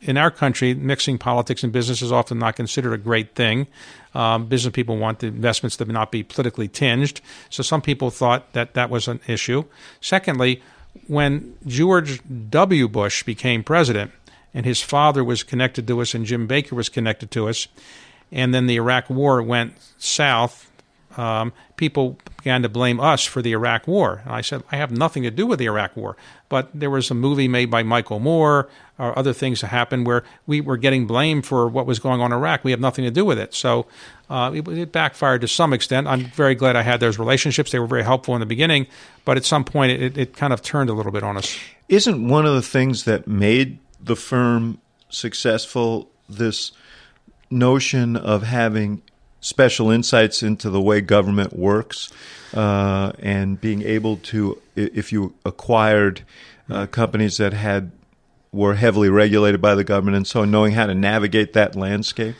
[0.00, 3.68] in our country, mixing politics and business is often not considered a great thing.
[4.14, 7.20] Um, business people want the investments to not be politically tinged.
[7.50, 9.64] So some people thought that that was an issue.
[10.00, 10.60] Secondly,
[11.06, 12.88] when George W.
[12.88, 14.10] Bush became president,
[14.54, 17.68] and his father was connected to us, and Jim Baker was connected to us,
[18.30, 20.70] and then the Iraq War went south
[21.18, 24.22] um, people began to blame us for the Iraq War.
[24.24, 26.16] And I said, I have nothing to do with the Iraq War.
[26.48, 30.24] But there was a movie made by Michael Moore or other things that happened where
[30.46, 32.64] we were getting blamed for what was going on in Iraq.
[32.64, 33.54] We have nothing to do with it.
[33.54, 33.86] So
[34.28, 36.06] uh, it, it, backfired to some extent.
[36.06, 37.72] I'm very glad I had those relationships.
[37.72, 38.86] They were very helpful in the beginning.
[39.24, 41.58] But at some point, it, it kind of turned a little bit on us.
[41.88, 46.72] Isn't one of the things that made the firm successful this
[47.50, 49.02] notion of having
[49.42, 52.10] special insights into the way government works
[52.54, 56.22] uh, and being able to, if you acquired
[56.70, 57.90] uh, companies that had
[58.52, 62.36] were heavily regulated by the government and so knowing how to navigate that landscape?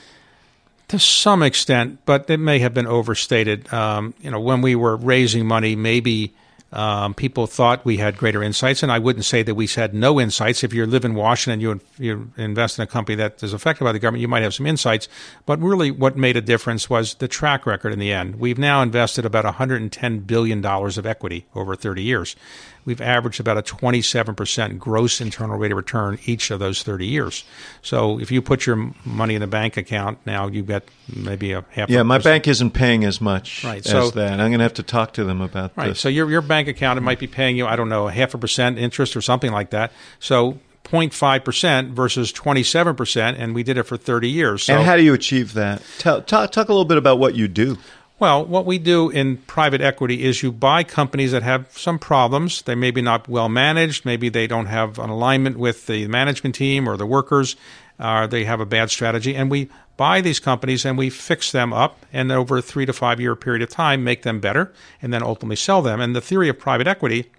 [0.88, 3.72] To some extent, but it may have been overstated.
[3.72, 6.34] Um, you know, when we were raising money, maybe
[6.72, 10.18] um, people thought we had greater insights, and I wouldn't say that we had no
[10.20, 10.64] insights.
[10.64, 13.92] If you live in Washington, you you invest in a company that is affected by
[13.92, 15.08] the government, you might have some insights.
[15.44, 17.92] But really, what made a difference was the track record.
[17.92, 22.36] In the end, we've now invested about 110 billion dollars of equity over 30 years.
[22.84, 27.44] we've averaged about a 27% gross internal rate of return each of those 30 years.
[27.80, 31.64] So if you put your money in a bank account now, you get maybe a
[31.70, 31.88] half.
[31.88, 34.32] Yeah, my bank isn't paying as much Right, as so- that.
[34.32, 35.90] I'm going to have to talk to them about Right.
[35.90, 36.00] this.
[36.00, 38.34] So your your bank account it might be paying you I don't know a half
[38.34, 39.92] a percent interest or something like that.
[40.18, 44.64] So 0.5 percent versus 27 percent, and we did it for 30 years.
[44.64, 45.82] So and how do you achieve that?
[45.98, 47.78] Tell, talk, talk a little bit about what you do.
[48.18, 52.62] Well, what we do in private equity is you buy companies that have some problems.
[52.62, 54.04] They may be not well managed.
[54.04, 57.56] Maybe they don't have an alignment with the management team or the workers.
[57.98, 59.34] Uh, they have a bad strategy.
[59.34, 62.92] And we buy these companies and we fix them up and over a three to
[62.92, 66.00] five year period of time make them better and then ultimately sell them.
[66.00, 67.30] And the theory of private equity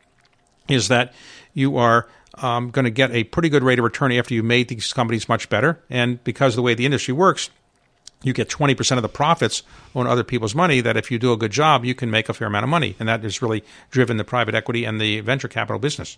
[0.68, 1.14] is that
[1.54, 4.68] you are um, going to get a pretty good rate of return after you made
[4.70, 5.82] these companies much better.
[5.90, 7.50] And because of the way the industry works,
[8.24, 9.64] you get 20% of the profits
[9.94, 12.34] on other people's money that if you do a good job, you can make a
[12.34, 12.96] fair amount of money.
[13.00, 16.18] And that has really driven the private equity and the venture capital business.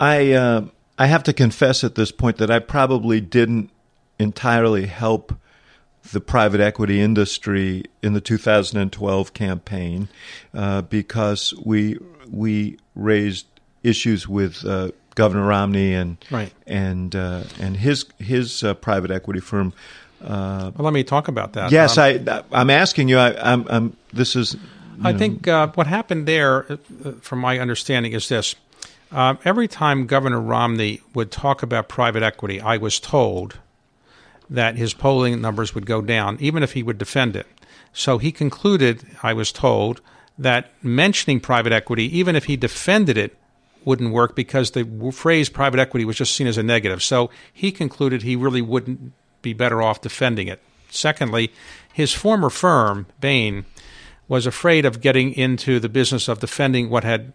[0.00, 0.66] I uh,
[0.98, 3.70] I have to confess at this point that I probably didn't
[4.18, 5.34] entirely help
[6.12, 10.08] the private equity industry in the 2012 campaign
[10.52, 11.98] uh, because we
[12.30, 13.46] we raised
[13.82, 16.52] issues with uh, Governor Romney and Right.
[16.66, 19.72] and uh, and his his uh, private equity firm.
[20.22, 21.70] Uh, Well, let me talk about that.
[21.70, 23.18] yes, Um, I I'm asking you.
[23.18, 24.56] I, I'm, I'm this is
[25.02, 26.76] I think uh, what happened there, uh,
[27.20, 28.54] from my understanding, is this.
[29.10, 33.58] Uh, every time Governor Romney would talk about private equity, I was told
[34.54, 37.46] that his polling numbers would go down, even if he would defend it.
[37.92, 40.00] So he concluded, I was told,
[40.36, 43.36] that mentioning private equity, even if he defended it,
[43.84, 47.02] wouldn't work because the phrase private equity was just seen as a negative.
[47.02, 49.12] So he concluded he really wouldn't
[49.42, 50.60] be better off defending it.
[50.88, 51.52] Secondly,
[51.92, 53.66] his former firm, Bain,
[54.26, 57.32] was afraid of getting into the business of defending what had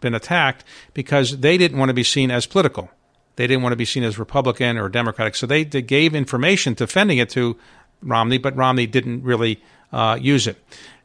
[0.00, 2.90] been attacked because they didn't want to be seen as political.
[3.38, 5.36] They didn't want to be seen as Republican or Democratic.
[5.36, 7.56] So they, they gave information defending it to
[8.02, 10.56] Romney, but Romney didn't really uh, use it.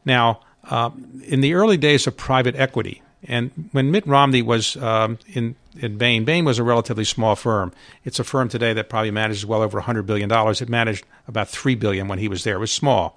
[0.04, 0.90] Now, uh,
[1.22, 5.96] in the early days of private equity, and when Mitt Romney was um, in in
[5.96, 7.72] Bain, Bain was a relatively small firm.
[8.04, 10.30] It's a firm today that probably manages well over $100 billion.
[10.30, 12.56] It managed about 3 billion when he was there.
[12.56, 13.16] It was small.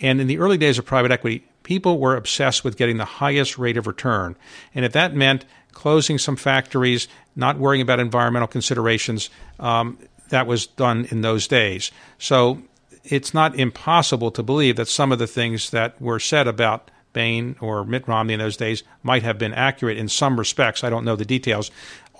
[0.00, 3.58] And in the early days of private equity, people were obsessed with getting the highest
[3.58, 4.36] rate of return.
[4.74, 9.98] And if that meant closing some factories, not worrying about environmental considerations, um,
[10.30, 11.90] that was done in those days.
[12.18, 12.62] So
[13.04, 17.56] it's not impossible to believe that some of the things that were said about Bain
[17.60, 20.84] or Mitt Romney in those days might have been accurate in some respects.
[20.84, 21.70] I don't know the details.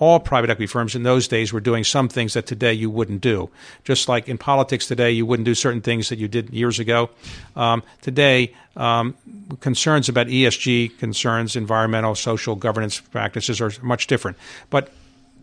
[0.01, 3.21] All private equity firms in those days were doing some things that today you wouldn't
[3.21, 3.51] do.
[3.85, 7.11] Just like in politics today, you wouldn't do certain things that you did years ago.
[7.55, 9.15] Um, today, um,
[9.61, 14.37] concerns about ESG concerns, environmental, social governance practices are much different.
[14.71, 14.91] But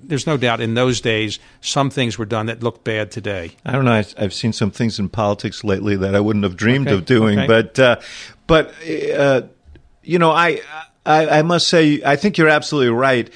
[0.04, 3.52] there's no doubt in those days, some things were done that look bad today.
[3.66, 4.02] I don't know.
[4.18, 7.40] I've seen some things in politics lately that I wouldn't have dreamed Okay, of doing,
[7.40, 7.48] okay.
[7.48, 8.00] but uh,
[8.48, 8.74] but
[9.16, 9.42] uh,
[10.04, 10.62] you know, I,
[11.06, 13.30] I I must say, I think you're absolutely right.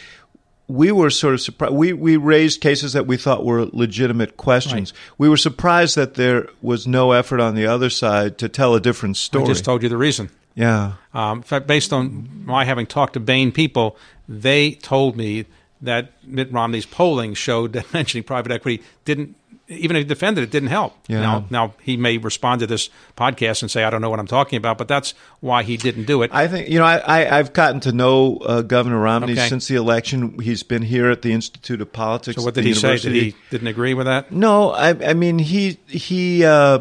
[0.71, 1.73] We were sort of surprised.
[1.73, 4.93] We we raised cases that we thought were legitimate questions.
[5.17, 8.79] We were surprised that there was no effort on the other side to tell a
[8.79, 9.43] different story.
[9.43, 10.29] I just told you the reason.
[10.55, 10.93] yeah.
[11.13, 13.97] Um, in fact, based on my having talked to Bain people,
[14.29, 15.45] they told me
[15.81, 19.35] that Mitt Romney's polling showed that mentioning private equity didn't,
[19.71, 20.93] even if he defended it, didn't help.
[21.07, 21.21] Yeah.
[21.21, 24.27] Now, now he may respond to this podcast and say, "I don't know what I'm
[24.27, 26.31] talking about," but that's why he didn't do it.
[26.33, 29.47] I think you know I, I I've gotten to know uh, Governor Romney Okay.
[29.47, 30.39] since the election.
[30.39, 32.37] He's been here at the Institute of Politics.
[32.37, 32.97] so, what did he say?
[32.97, 34.31] Did he didn't agree with that?
[34.31, 36.43] No, I, I mean he he.
[36.45, 36.79] Uh,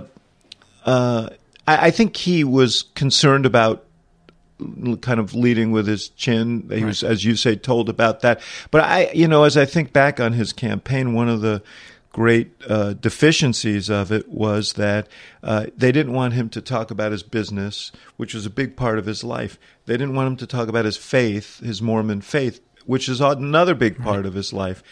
[0.85, 1.29] uh,
[1.69, 3.85] I, I think he was concerned about
[5.01, 6.69] kind of leading with his chin.
[6.71, 8.41] He was, as you say, told about that.
[8.71, 11.63] But I, you know, as I think back on his campaign, one of the
[12.13, 15.09] great uh, deficiencies of it was that
[15.43, 18.99] uh, they didn't want him to talk about his business, which was a big part
[18.99, 19.59] of his life.
[19.87, 23.75] They didn't want him to talk about his faith, his Mormon faith, which is another
[23.75, 24.83] big part of his life,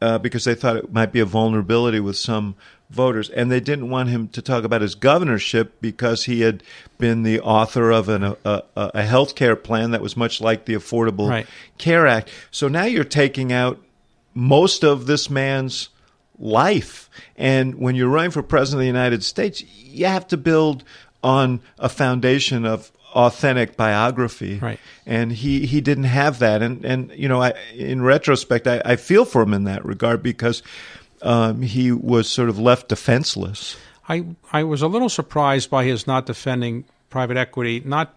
[0.00, 2.54] uh, because they thought it might be a vulnerability with some
[2.88, 3.28] voters.
[3.30, 6.62] And they didn't want him to talk about his governorship because he had
[6.98, 10.64] been the author of an, a, a, a health care plan that was much like
[10.64, 11.46] the Affordable Right.
[11.76, 12.30] Care Act.
[12.50, 13.78] So now you're taking out
[14.34, 15.90] most of this man's
[16.38, 17.10] life.
[17.36, 20.84] And when you're running for president of the United States, you have to build
[21.22, 24.58] on a foundation of authentic biography.
[24.58, 24.80] Right.
[25.06, 26.62] And he, he didn't have that.
[26.62, 30.22] And, and you know, I, in retrospect, I, I feel for him in that regard
[30.22, 30.62] because
[31.22, 33.76] um, he was sort of left defenseless.
[34.08, 38.16] I I was a little surprised by his not defending private equity, not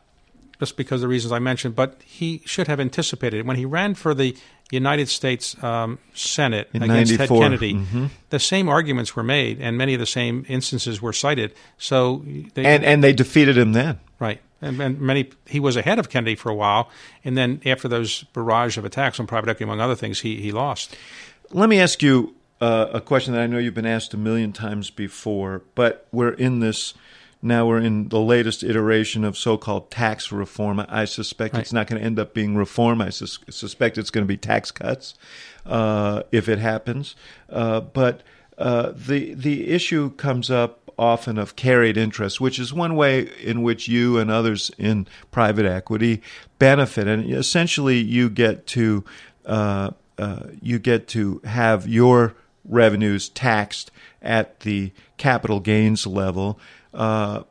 [0.60, 3.46] just because of the reasons I mentioned, but he should have anticipated it.
[3.46, 4.36] When he ran for the
[4.72, 7.28] United States um, Senate In against 94.
[7.28, 8.10] Ted Kennedy, Mhm.
[8.32, 11.54] the same arguments were made, and many of the same instances were cited.
[11.78, 12.24] So,
[12.56, 14.00] they, And and they defeated him then.
[14.20, 16.90] right, and, and many he was ahead of Kennedy for a while,
[17.24, 20.52] and then after those barrage of attacks on private equity, among other things, he he
[20.52, 20.96] lost.
[21.52, 24.52] Let me ask you uh, a question that I know you've been asked a million
[24.52, 26.94] times before, but we're in this
[27.46, 27.66] now.
[27.68, 30.84] We're in the latest iteration of so-called tax reform.
[30.90, 31.62] I suspect Right.
[31.62, 33.02] it's not going to end up being reform.
[33.02, 35.14] I sus- suspect it's going to be tax cuts
[35.66, 37.16] uh, if it happens.
[37.50, 38.22] Uh, but
[38.58, 43.62] uh, the the issue comes up often of carried interest, which is one way in
[43.62, 46.22] which you and others in private equity
[46.58, 49.04] benefit, and essentially you get to
[49.46, 52.34] uh, uh, you get to have your
[52.64, 53.92] revenues taxed
[54.22, 56.58] at the capital gains level.
[56.96, 57.44] Uh,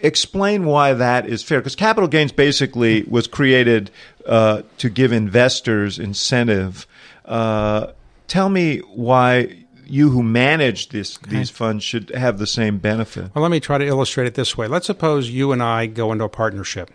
[0.00, 3.90] explain why that is fair, because capital gains basically was created
[4.26, 6.86] uh, to give investors incentive.
[7.24, 7.88] Uh,
[8.26, 9.56] tell me why
[9.86, 13.34] you who manage this these funds should have the same benefit.
[13.34, 14.68] Well, let me try to illustrate it this way.
[14.68, 16.90] Let's suppose you and I go into a partnership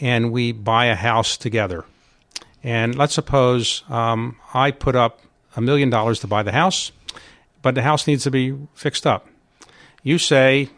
[0.00, 1.84] and we buy a house together.
[2.64, 5.20] And let's suppose um, I put up
[5.54, 6.90] a million dollars to buy the house,
[7.62, 9.28] but the house needs to be fixed up.
[10.02, 10.70] You say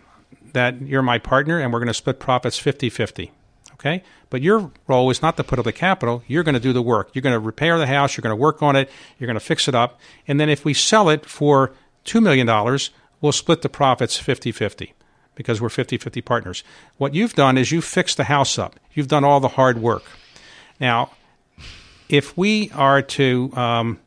[0.52, 3.32] that you're my partner and we're going to split profits 50 50.
[3.74, 4.02] Okay?
[4.30, 6.22] But your role is not to put up the capital.
[6.26, 7.10] You're going to do the work.
[7.14, 8.16] You're going to repair the house.
[8.16, 8.90] You're going to work on it.
[9.18, 10.00] You're going to fix it up.
[10.26, 11.72] And then if we sell it for
[12.04, 12.46] $2 million,
[13.20, 14.94] we'll split the profits 50 50
[15.34, 16.64] because we're 50 50 partners.
[16.96, 20.02] What you've done is you've fixed the house up, you've done all the hard work.
[20.80, 21.12] Now,
[22.08, 24.00] if we are to um,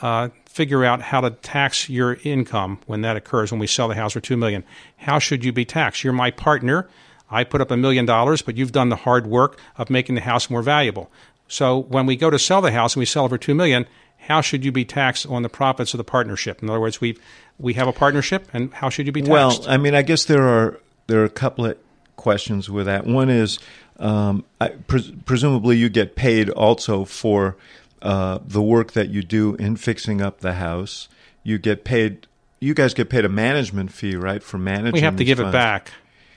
[0.00, 0.30] uh,
[0.60, 4.12] figure out how to tax your income when that occurs, when we sell the house
[4.12, 4.62] for two million,
[4.98, 6.04] how should you be taxed?
[6.04, 6.86] You're my partner.
[7.30, 10.20] I put up a million dollars, but you've done the hard work of making the
[10.20, 11.10] house more valuable.
[11.48, 13.86] So when we go to sell the house and we sell it for two million,
[14.18, 16.62] how should you be taxed on the profits of the partnership?
[16.62, 17.16] In other words, we
[17.58, 19.60] we have a partnership, and how should you be taxed?
[19.62, 21.78] Well, I mean, I guess there are there are a couple of
[22.16, 23.06] questions with that.
[23.06, 23.58] One is,
[23.98, 27.56] um, I, pres- presumably, you get paid also for
[28.02, 31.08] uh, the work that you do in fixing up the house.
[31.42, 32.26] You get paid.
[32.60, 34.92] You guys get paid a management fee, right, for managing.
[34.92, 35.92] we have to give it back.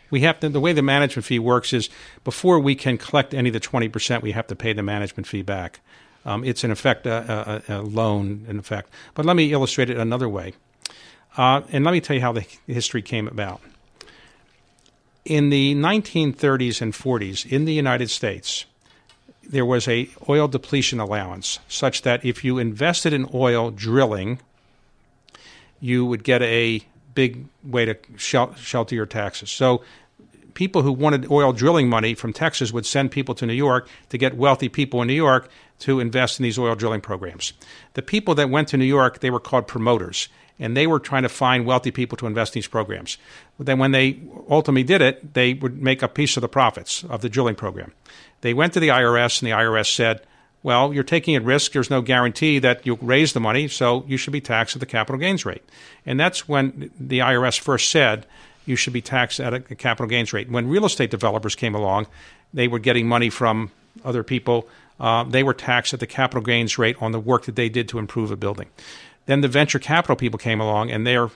[0.09, 0.49] We have to.
[0.49, 1.89] The way the management fee works is
[2.23, 5.27] before we can collect any of the twenty percent, we have to pay the management
[5.27, 5.79] fee back.
[6.25, 8.89] Um, it's in effect a, a, a loan, in effect.
[9.13, 10.53] But let me illustrate it another way,
[11.37, 13.61] uh, and let me tell you how the history came about.
[15.25, 18.65] In the 1930s and 40s, in the United States,
[19.47, 24.39] there was a oil depletion allowance, such that if you invested in oil drilling,
[25.79, 26.81] you would get a
[27.13, 29.51] big way to shelter your taxes.
[29.51, 29.83] So
[30.53, 34.17] people who wanted oil drilling money from Texas would send people to New York to
[34.17, 37.53] get wealthy people in New York to invest in these oil drilling programs.
[37.93, 40.29] The people that went to New York, they were called promoters,
[40.59, 43.17] and they were trying to find wealthy people to invest in these programs.
[43.57, 47.03] But then when they ultimately did it, they would make a piece of the profits
[47.05, 47.91] of the drilling program.
[48.43, 50.21] They went to the IRS, and the IRS said,
[50.63, 51.71] well, you're taking a risk.
[51.71, 54.85] There's no guarantee that you'll raise the money, so you should be taxed at the
[54.85, 55.63] capital gains rate.
[56.05, 58.25] And that's when the IRS first said
[58.65, 60.49] you should be taxed at a capital gains rate.
[60.49, 62.07] When real estate developers came along,
[62.53, 63.71] they were getting money from
[64.03, 64.67] other people.
[64.99, 67.87] Uh, they were taxed at the capital gains rate on the work that they did
[67.89, 68.67] to improve a building.
[69.25, 71.31] Then the venture capital people came along, and their wor-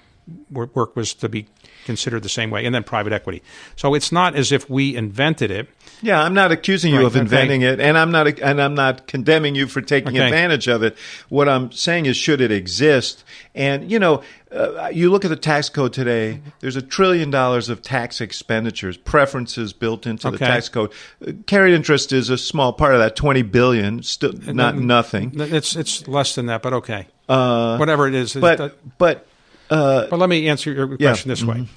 [0.52, 1.48] work was to be
[1.86, 3.42] considered the same way, and then private equity.
[3.78, 5.70] So it's not as if we invented it.
[6.02, 7.22] Yeah, I'm not accusing you Right, of okay.
[7.22, 10.26] inventing it, and I'm not and I'm not condemning you for taking Okay.
[10.26, 10.96] advantage of it.
[11.30, 13.24] What I'm saying is, should it exist?
[13.56, 14.22] And you know,
[14.52, 16.42] uh, you look at the tax code today.
[16.60, 20.92] There's a trillion dollars of tax expenditures, preferences built into the tax code.
[21.26, 23.16] Uh, Carried interest is a small part of that.
[23.16, 25.32] Twenty billion, still not nothing.
[25.40, 27.08] It's it's less than that, but okay.
[27.30, 28.36] Uh, Whatever it is.
[28.36, 29.26] it- but but
[29.70, 31.68] uh, But let me answer your question this way.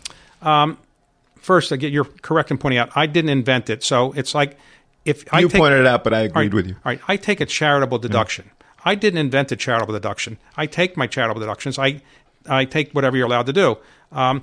[0.43, 0.79] Um,
[1.37, 3.83] first, get you're correct in pointing out I didn't invent it.
[3.83, 4.57] So it's like
[5.05, 6.75] if I you take, pointed it out, but I agreed right, with you.
[6.75, 8.51] All right, I take a charitable deduction.
[8.85, 10.39] I didn't invent a charitable deduction.
[10.57, 11.79] I take my charitable deductions.
[11.79, 12.01] I
[12.49, 13.79] I take whatever you're allowed to do.
[14.13, 14.43] Um,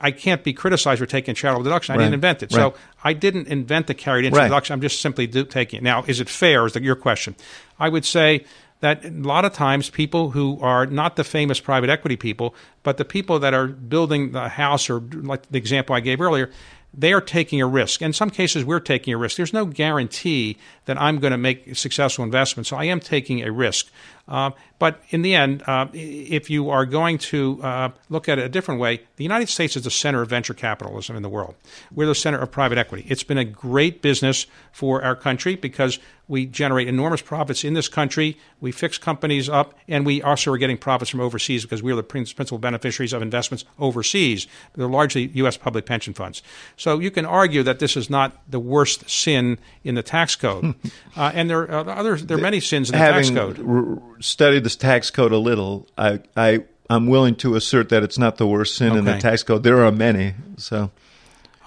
[0.00, 1.94] I can't be criticized for taking charitable deduction.
[1.94, 2.52] I Right, didn't invent it.
[2.52, 2.72] right.
[2.72, 4.48] So I didn't invent the carried interest Right.
[4.48, 4.74] deduction.
[4.74, 5.82] I'm just simply do, taking it.
[5.82, 6.66] Now, is it fair?
[6.66, 7.34] Is that your question?
[7.80, 8.44] I would say
[8.80, 12.96] that a lot of times people who are not the famous private equity people, but
[12.96, 16.50] the people that are building the house or like the example I gave earlier,
[16.94, 18.00] they are taking a risk.
[18.00, 19.36] In some cases, we're taking a risk.
[19.36, 20.56] There's no guarantee
[20.86, 23.90] that I'm going to make a successful investment, so I am taking a risk.
[24.26, 28.44] Uh, but in the end, uh, if you are going to uh, look at it
[28.44, 31.54] a different way, the United States is the center of venture capitalism in the world.
[31.94, 33.04] We're the center of private equity.
[33.08, 35.98] It's been a great business for our country because
[36.28, 38.36] we generate enormous profits in this country.
[38.60, 42.02] We fix companies up, and we also are getting profits from overseas because we're the
[42.02, 44.46] principal beneficiaries of investments overseas.
[44.74, 45.56] They're largely U.S.
[45.56, 46.42] public pension funds.
[46.76, 50.74] So you can argue that this is not the worst sin in the tax code,
[51.16, 53.68] uh, and there are other there are many sins in the Having tax code.
[53.68, 58.18] r- studied this tax code a little, I, I, I'm willing to assert that it's
[58.18, 59.62] not the worst sin in the tax code.
[59.62, 60.34] There are many.
[60.58, 60.90] So,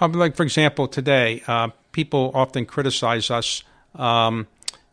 [0.00, 3.62] Um, like for example, today uh, people often criticize us
[3.94, 4.46] um,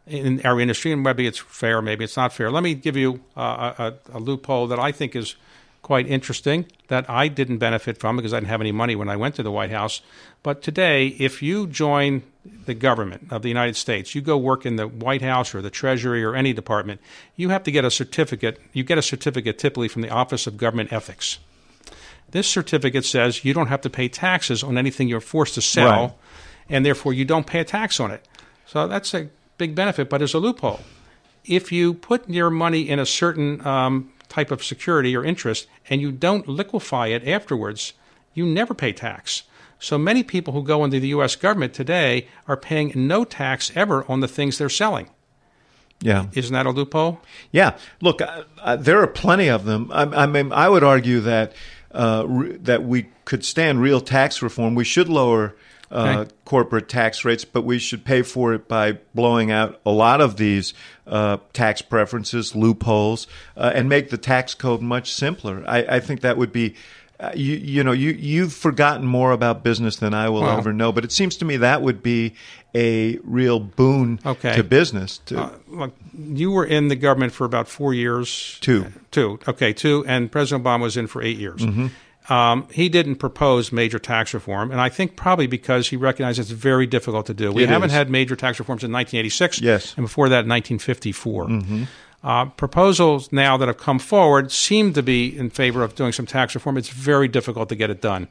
[0.07, 2.49] in our industry, and maybe it's fair, maybe it's not fair.
[2.51, 5.35] Let me give you uh, a, a loophole that I think is
[5.81, 9.15] quite interesting that I didn't benefit from because I didn't have any money when I
[9.15, 10.01] went to the White House.
[10.43, 12.23] But today, if you join
[12.65, 15.69] the government of the United States, you go work in the White House or the
[15.69, 16.99] Treasury or any department,
[17.35, 18.59] you have to get a certificate.
[18.73, 21.39] You get a certificate typically from the Office of Government Ethics.
[22.31, 26.01] This certificate says you don't have to pay taxes on anything you're forced to sell,
[26.01, 26.13] Right.
[26.69, 28.23] and therefore you don't pay a tax on it.
[28.71, 30.81] So that's a big benefit, but it's a loophole.
[31.43, 36.01] If you put your money in a certain um, type of security or interest and
[36.01, 37.93] you don't liquefy it afterwards,
[38.35, 39.43] you never pay tax.
[39.79, 41.35] So many people who go into the U.S.
[41.35, 45.09] government today are paying no tax ever on the things they're selling.
[45.99, 46.27] yeah.
[46.33, 47.21] Isn't that a loophole?
[47.51, 49.89] Yeah, look, uh, uh, there are plenty of them.
[49.91, 51.53] I, I mean, I would argue that
[51.91, 54.75] uh, re- that we could stand real tax reform.
[54.75, 55.55] We should lower
[55.91, 56.31] uh, Okay.
[56.45, 60.37] corporate tax rates, but we should pay for it by blowing out a lot of
[60.37, 60.73] these
[61.07, 63.25] uh, tax preferences, loopholes,
[63.57, 65.63] uh, and make the tax code much simpler.
[65.67, 66.75] I, I think that would be.
[67.21, 70.71] Uh, you you know you you've forgotten more about business than I will Well- ever
[70.71, 72.33] know, but it seems to me that would be
[72.73, 74.55] a real boon Okay.
[74.55, 75.17] to business.
[75.25, 78.57] To, Uh, look, you were in the government for about four years.
[78.61, 78.85] Two.
[79.11, 79.37] Two.
[79.49, 80.05] Okay, two.
[80.07, 81.59] And President Obama was in for eight years.
[81.59, 81.87] Mm-hmm.
[82.29, 86.51] Um, he didn't propose major tax reform, and I think probably because he recognized it's
[86.51, 87.51] very difficult to do.
[87.51, 87.95] We It haven't is.
[87.95, 89.91] had major tax reforms in 1986, Yes.
[89.91, 89.99] Mm-hmm.
[90.01, 91.87] and before that, 1954.
[92.21, 96.25] Uh, proposals now that have come forward seem to be in favor of doing some
[96.25, 96.77] tax reform.
[96.77, 98.27] It's very difficult to get it done.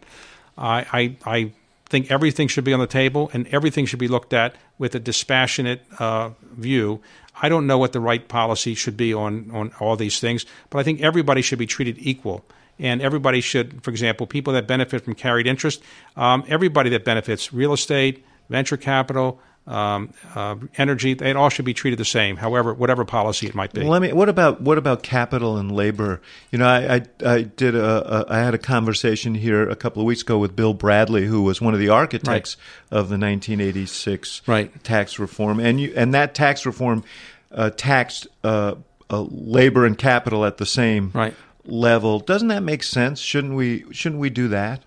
[0.58, 1.52] I, I, I
[1.86, 5.00] think everything should be on the table and everything should be looked at with a
[5.00, 7.00] dispassionate uh, view.
[7.40, 10.78] I don't know what the right policy should be on, on all these things, but
[10.80, 12.44] I think everybody should be treated equal.
[12.78, 15.82] And everybody should, for example, people that benefit from carried interest,
[16.16, 21.74] um, everybody that benefits, real estate, venture capital, um, uh, energy, they all should be
[21.74, 23.82] treated the same, however, whatever policy it might be.
[23.82, 24.14] Let me.
[24.14, 26.22] What about what about capital and labor?
[26.50, 27.02] You know, I I,
[27.34, 30.56] I did a, a I had a conversation here a couple of weeks ago with
[30.56, 32.56] Bill Bradley, who was one of the architects
[32.90, 34.84] of the 1986 Right.
[34.84, 37.04] tax reform, and you and that tax reform
[37.52, 38.74] uh, taxed uh,
[39.10, 41.34] uh, labor and capital at the same Right.
[41.68, 42.18] Level.
[42.20, 43.20] Doesn't that make sense?
[43.20, 44.82] Shouldn't we Shouldn't we do that?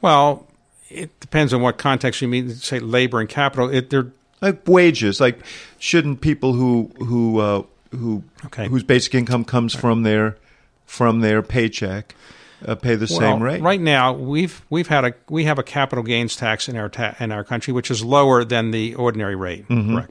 [0.00, 0.46] Well,
[0.88, 2.50] it depends on what context you mean.
[2.50, 3.68] Say labor and capital.
[3.70, 5.40] It, they're Like wages, like
[5.78, 8.68] shouldn't people who who uh, who Okay.
[8.68, 10.36] whose basic income comes from their
[10.84, 12.14] from their paycheck
[12.64, 13.62] uh, pay the well, same rate?
[13.62, 17.16] Right now, we've we've had a we have a capital gains tax in our ta-
[17.18, 19.66] in our country, which is lower than the ordinary rate.
[19.68, 20.10] Correct.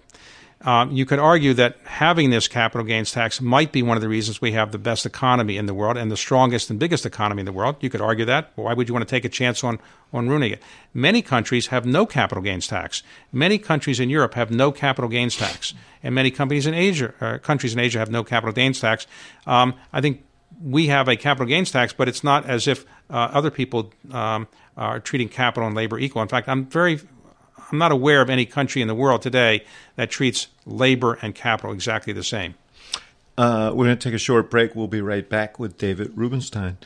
[0.65, 4.09] Um, you could argue that having this capital gains tax might be one of the
[4.09, 7.41] reasons we have the best economy in the world and the strongest and biggest economy
[7.41, 7.75] in the world.
[7.81, 8.51] You could argue that.
[8.55, 9.79] Why would you want to take a chance on,
[10.11, 10.63] on ruining it?
[10.91, 13.03] Many countries have no capital gains tax.
[13.31, 15.75] Many countries in Europe have no capital gains tax.
[16.01, 19.05] And many companies in Asia, uh, countries in Asia have no capital gains tax.
[19.45, 20.23] Um, I think
[20.63, 24.47] we have a capital gains tax, but it's not as if uh, other people um,
[24.75, 26.23] are treating capital and labor equal.
[26.23, 26.99] In fact, I'm very
[27.71, 29.63] I'm not aware of any country in the world today
[29.95, 32.55] that treats labor and capital exactly the same.
[33.37, 34.75] Uh, we're going to take a short break.
[34.75, 36.77] We'll be right back with David Rubenstein.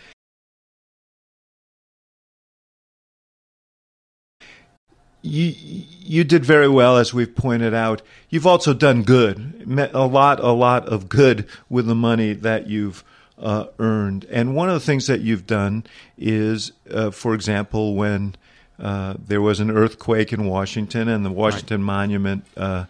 [5.21, 8.01] You you did very well, as we've pointed out.
[8.29, 13.03] You've also done good, a lot, a lot of good with the money that you've
[13.37, 14.25] uh, earned.
[14.31, 15.83] And one of the things that you've done
[16.17, 18.35] is, uh, for example, when
[18.79, 22.85] uh, there was an earthquake in Washington and the Washington Monument uh,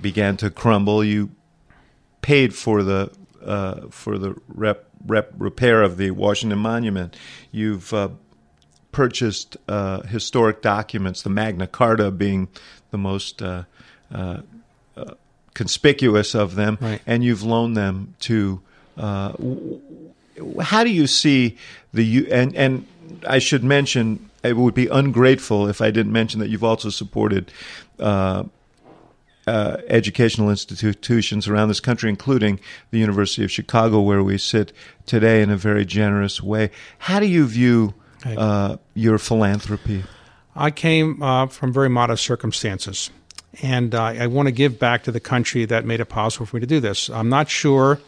[0.00, 1.30] began to crumble, you
[2.22, 3.10] paid for the
[3.44, 7.16] uh, for the rep, rep, repair of the Washington Monument.
[7.52, 8.10] You've uh,
[8.92, 12.48] purchased uh, historic documents, the Magna Carta being
[12.90, 13.64] the most uh,
[14.14, 14.40] uh,
[14.96, 15.14] uh,
[15.54, 17.00] conspicuous of them, Right.
[17.06, 18.60] and you've loaned them to.
[18.98, 19.32] Uh,
[20.62, 21.56] how do you see
[21.92, 22.86] the U- and and
[23.26, 27.52] I should mention it would be ungrateful if I didn't mention that you've also supported
[27.98, 28.44] uh,
[29.46, 32.60] uh, educational institutions around this country, including
[32.90, 34.72] the University of Chicago, where we sit
[35.06, 36.70] today in a very generous way.
[36.98, 40.04] How do you view uh, your philanthropy?
[40.54, 43.10] I came uh, from very modest circumstances,
[43.62, 46.56] and uh, I want to give back to the country that made it possible for
[46.56, 47.08] me to do this.
[47.08, 47.98] I'm not sure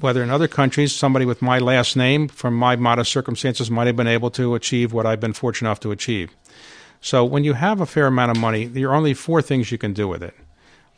[0.00, 3.96] whether in other countries somebody with my last name from my modest circumstances might have
[3.96, 6.30] been able to achieve what I've been fortunate enough to achieve.
[7.00, 9.78] So when you have a fair amount of money, there are only four things you
[9.78, 10.34] can do with it.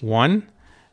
[0.00, 0.48] One,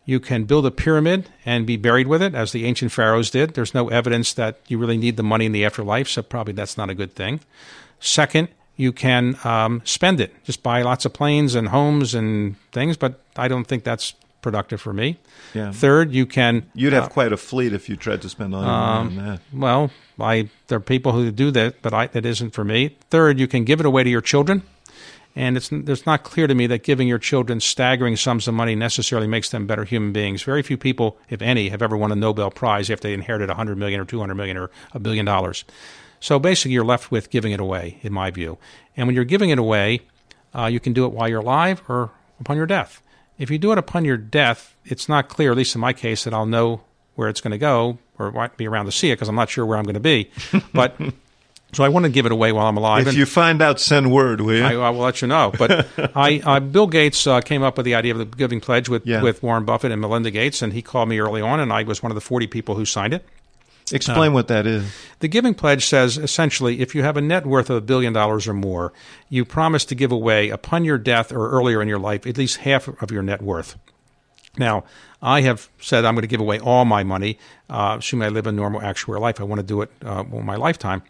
[0.05, 3.53] you can build a pyramid and be buried with it, as the ancient pharaohs did.
[3.53, 6.77] There's no evidence that you really need the money in the afterlife, so probably that's
[6.77, 7.41] not a good thing.
[7.99, 12.97] Second, you can um, spend it, just buy lots of planes and homes and things,
[12.97, 15.17] but I don't think that's productive for me.
[15.53, 15.71] Yeah.
[15.71, 16.69] Third, you can.
[16.73, 19.25] You'd have uh, quite a fleet if you tried to spend all your money on
[19.27, 19.39] that.
[19.53, 22.97] Well, I, there are people who do that, but I, that isn't for me.
[23.09, 24.63] Third, you can give it away to your children.
[25.33, 28.75] And it's, it's not clear to me that giving your children staggering sums of money
[28.75, 30.43] necessarily makes them better human beings.
[30.43, 33.77] Very few people, if any, have ever won a Nobel Prize if they inherited 100
[33.77, 35.63] million or 200 million or a billion dollars.
[36.19, 38.57] So basically, you're left with giving it away, in my view.
[38.97, 40.01] And when you're giving it away,
[40.53, 43.01] uh, you can do it while you're alive or upon your death.
[43.41, 46.25] If you do it upon your death, it's not clear, at least in my case,
[46.25, 46.81] that I'll know
[47.15, 49.49] where it's going to go or might be around to see it because I'm not
[49.49, 50.29] sure where I'm going to be.
[50.73, 50.95] But
[51.73, 53.01] so I want to give it away while I'm alive.
[53.01, 54.63] If and you find out, send word, will you?
[54.63, 55.51] I, I will let you know.
[55.57, 58.89] But I, I, Bill Gates uh, came up with the idea of the Giving Pledge
[58.89, 59.21] with, Yeah.
[59.23, 62.03] with Warren Buffett and Melinda Gates, and he called me early on, and I was
[62.03, 63.25] one of the 40 people who signed it.
[63.93, 64.91] Explain what that is.
[65.19, 68.47] The Giving Pledge says essentially if you have a net worth of a billion dollars
[68.47, 68.93] or more,
[69.29, 72.57] you promise to give away upon your death or earlier in your life at least
[72.57, 73.77] half of your net worth.
[74.57, 74.83] Now,
[75.21, 77.37] I have said I'm going to give away all my money,
[77.69, 79.39] uh, assuming I live a normal actual life.
[79.39, 81.03] I want to do it uh, all my lifetime.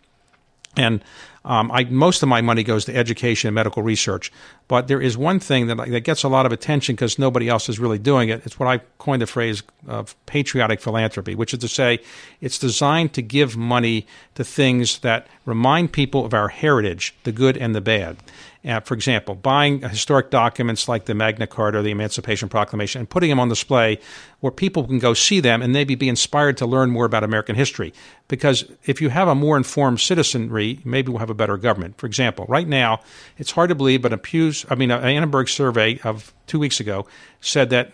[0.77, 1.03] And
[1.43, 4.31] um, I, most of my money goes to education and medical research.
[4.67, 7.67] But there is one thing that, that gets a lot of attention because nobody else
[7.67, 8.45] is really doing it.
[8.45, 11.99] It's what I coined the phrase of patriotic philanthropy, which is to say
[12.41, 14.05] it's designed to give money
[14.35, 18.17] to things that remind people of our heritage, the good and the bad.
[18.63, 23.09] Uh, for example, buying historic documents like the Magna Carta or the Emancipation Proclamation and
[23.09, 23.99] putting them on display
[24.41, 27.55] where people can go see them and maybe be inspired to learn more about American
[27.55, 27.91] history.
[28.27, 31.97] Because if you have a more informed citizenry, maybe we'll have a better government.
[31.97, 32.99] For example, right now,
[33.37, 36.79] it's hard to believe, but a Pew's, I mean, an Annenberg survey of two weeks
[36.79, 37.07] ago
[37.39, 37.91] said that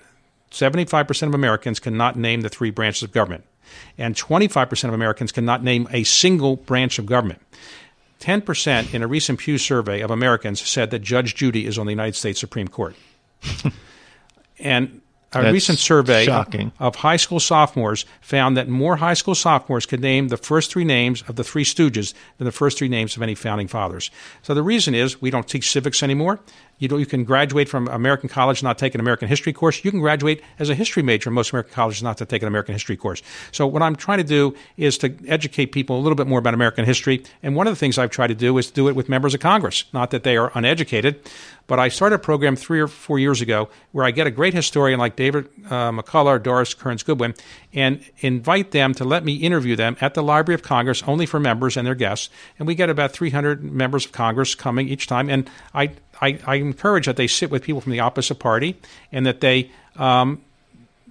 [0.52, 3.46] 75% of Americans cannot name the three branches of government,
[3.98, 7.42] and 25% of Americans cannot name a single branch of government.
[8.20, 11.92] 10% in a recent Pew survey of Americans said that Judge Judy is on the
[11.92, 12.96] United States Supreme Court.
[14.60, 15.02] and
[15.34, 16.72] a That's recent survey shocking.
[16.80, 20.86] of high school sophomores found that more high school sophomores could name the first three
[20.86, 24.10] names of the three Stooges than the first three names of any founding fathers.
[24.42, 26.40] So the reason is we don't teach civics anymore.
[26.80, 29.84] You, you can graduate from American college not take an American history course.
[29.84, 32.48] You can graduate as a history major in most American colleges not to take an
[32.48, 33.22] American history course.
[33.52, 36.54] So what I'm trying to do is to educate people a little bit more about
[36.54, 37.24] American history.
[37.42, 39.34] And one of the things I've tried to do is to do it with members
[39.34, 39.86] of Congress.
[39.94, 41.20] Not that they are uneducated,
[41.68, 44.54] but I started a program three or four years ago where I get a great
[44.54, 47.36] historian like David uh, McCullough or Doris Kearns Goodwin
[47.74, 51.40] and invite them to let me interview them at the Library of Congress only for
[51.40, 52.30] members and their guests.
[52.58, 55.30] And we get about 300 members of Congress coming each time.
[55.30, 55.92] And I,
[56.22, 58.76] I, I encourage that they sit with people from the opposite party
[59.12, 60.42] and that they um,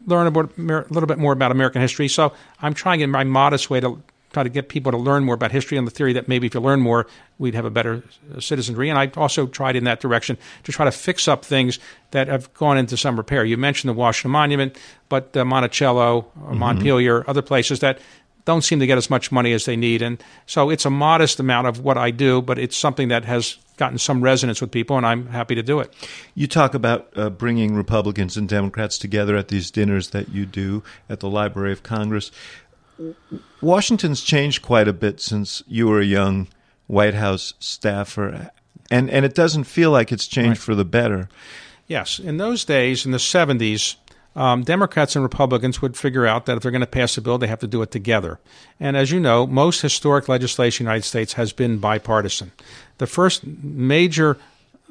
[0.06, 2.08] learn about, a little bit more about American history.
[2.08, 4.02] So I'm trying in my modest way to
[4.32, 6.54] try to get people to learn more about history on the theory that maybe if
[6.54, 7.06] you learn more,
[7.38, 8.02] we'd have a better
[8.38, 8.90] citizenry.
[8.90, 11.78] And I also tried in that direction to try to fix up things
[12.10, 13.44] that have gone into some repair.
[13.44, 14.76] You mentioned the Washington Monument,
[15.08, 17.98] but uh, Monticello, Montpelier, other places that
[18.44, 20.02] don't seem to get as much money as they need.
[20.02, 23.56] And so it's a modest amount of what I do, but it's something that has
[23.76, 25.92] gotten some resonance with people, and I'm happy to do it.
[26.34, 30.82] You talk about uh, bringing Republicans and Democrats together at these dinners that you do
[31.08, 32.30] at the Library of Congress.
[33.60, 36.48] Washington's changed quite a bit since you were a young
[36.86, 38.50] White House staffer,
[38.90, 40.64] and and it doesn't feel like it's changed Right.
[40.64, 41.28] for the better.
[41.86, 43.96] Yes, in those days, in the 70s,
[44.36, 47.38] um, Democrats and Republicans would figure out that if they're going to pass a bill,
[47.38, 48.38] they have to do it together.
[48.78, 52.52] And as you know, most historic legislation in the United States has been bipartisan.
[52.98, 54.36] The first major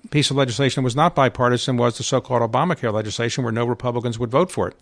[0.10, 4.18] piece of legislation that was not bipartisan was the so-called Obamacare legislation, where no Republicans
[4.18, 4.76] would vote for it.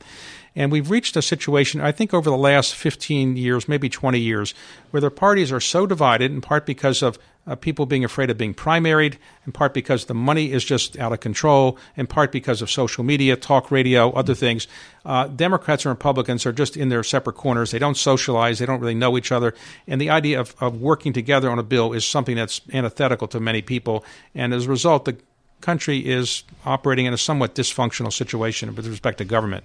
[0.55, 4.53] And we've reached a situation, I think, over the last 15 years, maybe 20 years,
[4.91, 8.37] where the parties are so divided, in part because of uh, people being afraid of
[8.37, 12.61] being primaried, in part because the money is just out of control, in part because
[12.61, 14.67] of social media, talk radio, other things.
[15.05, 17.71] Uh, Democrats and Republicans are just in their separate corners.
[17.71, 18.59] They don't socialize.
[18.59, 19.53] They don't really know each other.
[19.87, 23.39] And the idea of, of working together on a bill is something that's antithetical to
[23.39, 24.05] many people.
[24.33, 25.17] And as a result, the
[25.59, 29.63] country is operating in a somewhat dysfunctional situation with respect to government.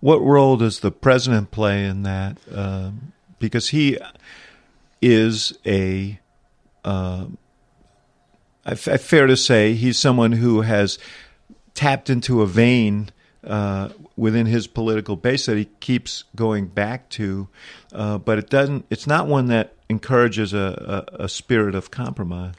[0.00, 2.38] What role does the president play in that?
[2.52, 3.98] Um, because he
[5.00, 6.18] is a,
[6.84, 7.26] uh,
[8.76, 10.98] fair to say, he's someone who has
[11.74, 13.10] tapped into a vein
[13.44, 17.48] uh, within his political base that he keeps going back to,
[17.92, 18.86] uh, but it doesn't.
[18.90, 22.54] It's not one that encourages a, a, a spirit of compromise.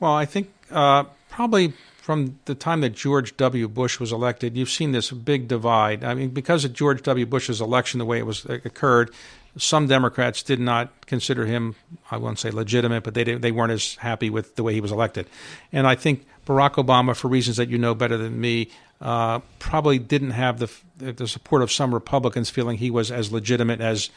[0.00, 3.68] Well, I think uh, probably from the time that George W.
[3.68, 6.02] Bush was elected, you've seen this big divide.
[6.02, 7.26] I mean, because of George W.
[7.26, 9.10] Bush's election, the way it was occurred,
[9.58, 11.74] some Democrats did not consider him,
[12.10, 14.92] I won't say legitimate, but they they weren't as happy with the way he was
[14.92, 15.28] elected.
[15.72, 19.98] And I think Barack Obama, for reasons that you know better than me, uh, probably
[19.98, 24.10] didn't have the the support of some Republicans, feeling he was as legitimate as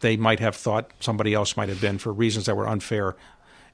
[0.00, 3.16] they might have thought somebody else might have been for reasons that were unfair.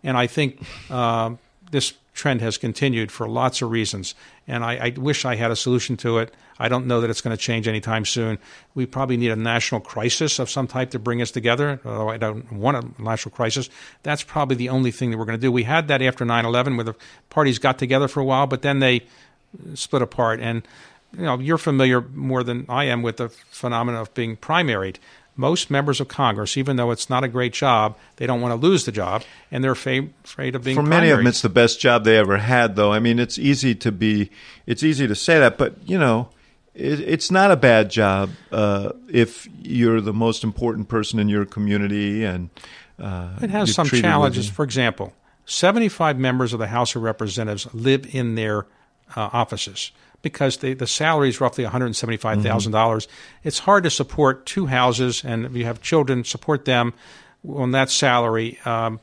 [0.02, 1.34] And I think uh,
[1.70, 4.14] this trend has continued for lots of reasons,
[4.46, 6.34] and I, I, wish I had a solution to it.
[6.58, 8.38] I don't know that it's going to change anytime soon.
[8.74, 12.16] We probably need a national crisis of some type to bring us together, although I
[12.16, 13.70] don't want a national crisis.
[14.02, 15.52] That's probably the only thing that we're going to do.
[15.52, 16.94] We had that after 9 11 where the
[17.30, 19.02] parties got together for a while, but then they
[19.74, 20.40] split apart.
[20.40, 20.66] And
[21.16, 24.96] you know, you're familiar more than I am with the phenomenon of being primaried
[25.38, 28.66] most members of Congress, even though it's not a great job, they don't want to
[28.66, 30.76] lose the job, and they're afraid, afraid of being.
[30.76, 32.92] For many of them, it's the best job they ever had, though.
[32.92, 34.30] I mean, it's easy to be,
[34.66, 36.28] it's easy to say that, but you know,
[36.74, 41.44] it, it's not a bad job uh, if you're the most important person in your
[41.44, 42.50] community, and
[42.98, 44.50] uh, it has some challenges.
[44.50, 45.12] For example,
[45.46, 48.66] 75 members of the House of Representatives live in their
[49.16, 49.92] uh, offices
[50.22, 52.40] because the, the salary is roughly $175,000.
[52.40, 53.10] Mm-hmm.
[53.44, 56.92] It's hard to support two houses, and if you have children, support them
[57.48, 58.58] on that salary.
[58.64, 59.00] Um,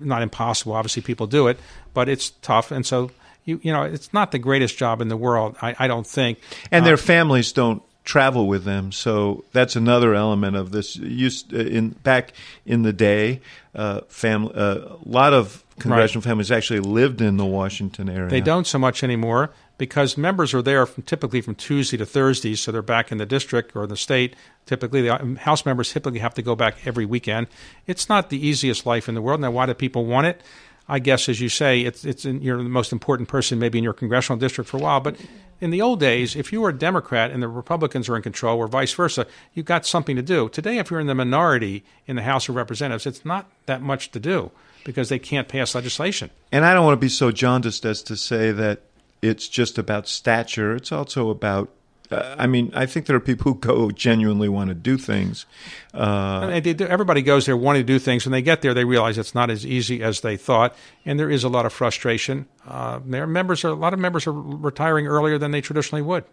[0.00, 0.72] not impossible.
[0.72, 1.58] Obviously, people do it,
[1.94, 2.70] but it's tough.
[2.70, 3.10] And so,
[3.44, 6.38] you, you know, it's not the greatest job in the world, I, I don't think.
[6.70, 8.92] And their uh, families don't travel with them.
[8.92, 10.96] So that's another element of this.
[10.96, 12.32] Used uh, in back
[12.66, 13.40] in the day,
[13.74, 16.28] uh, family uh, a lot of congressional right.
[16.28, 18.28] families actually lived in the Washington area.
[18.28, 19.50] They don't so much anymore
[19.82, 23.26] because members are there from, typically from Tuesday to Thursday, so they're back in the
[23.26, 24.36] district or the state.
[24.64, 27.48] Typically, the um, House members typically have to go back every weekend.
[27.88, 29.40] It's not the easiest life in the world.
[29.40, 30.40] Now, why do people want it?
[30.88, 33.82] I guess, as you say, it's it's in, you're the most important person maybe in
[33.82, 35.00] your congressional district for a while.
[35.00, 35.16] But
[35.60, 38.58] in the old days, if you were a Democrat and the Republicans were in control,
[38.58, 40.48] or vice versa, you got something to do.
[40.48, 44.12] Today, if you're in the minority in the House of Representatives, it's not that much
[44.12, 44.52] to do
[44.84, 46.30] because they can't pass legislation.
[46.52, 48.82] And I don't want to be so jaundiced as to say that
[49.22, 50.74] it's just about stature.
[50.74, 51.70] It's also about
[52.12, 55.46] uh, I mean, I think there are people who go genuinely want to do things.
[55.94, 58.26] Uh, everybody goes there wanting to do things.
[58.26, 61.30] When they get there, they realize it's not as easy as they thought, and there
[61.30, 62.46] is a lot of frustration.
[62.66, 66.24] Uh, there members are a lot of members are retiring earlier than they traditionally would.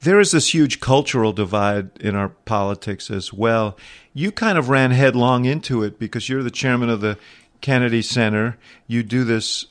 [0.00, 3.76] There is this huge cultural divide in our politics as well.
[4.14, 7.18] You kind of ran headlong into it because you're the chairman of the
[7.60, 8.56] Kennedy Center.
[8.86, 9.66] You do this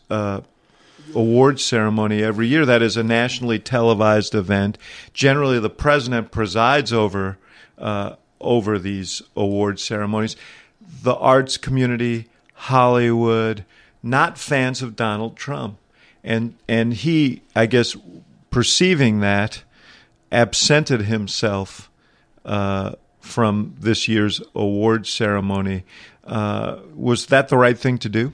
[1.16, 2.66] uh, award ceremony every year.
[2.66, 4.78] That is a nationally televised event.
[5.14, 7.38] Generally, the president presides over
[7.78, 10.36] uh, over these award ceremonies.
[11.04, 13.66] The arts community, Hollywood,
[14.02, 15.78] not fans of Donald Trump,
[16.24, 17.96] and and he, I guess,
[18.50, 19.64] perceiving that,
[20.32, 21.90] absented himself
[22.46, 25.84] uh, from this year's award ceremony.
[26.24, 28.34] Uh, was that the right thing to do?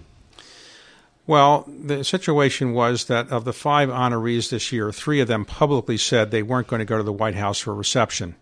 [1.25, 5.97] Well, the situation was that of the five honorees this year, three of them publicly
[5.97, 8.35] said they weren't going to go to the White House for a reception.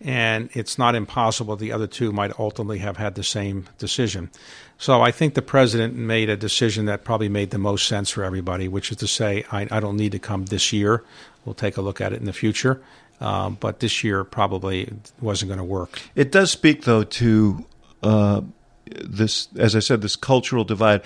[0.00, 4.30] And it's not impossible the other two might ultimately have had the same decision.
[4.78, 8.24] So I think the president made a decision that probably made the most sense for
[8.24, 11.04] everybody, which is to say, I, I don't need to come this year.
[11.44, 12.82] We'll take a look at it in the future.
[13.20, 14.90] Um, but this year probably
[15.20, 16.00] wasn't going to work.
[16.14, 17.66] It does speak, though, to
[18.02, 18.40] uh,
[18.86, 21.02] this, as I said, this cultural divide.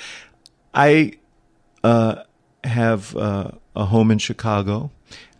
[0.74, 1.12] I
[1.84, 2.24] uh,
[2.64, 4.90] have uh, a home in Chicago,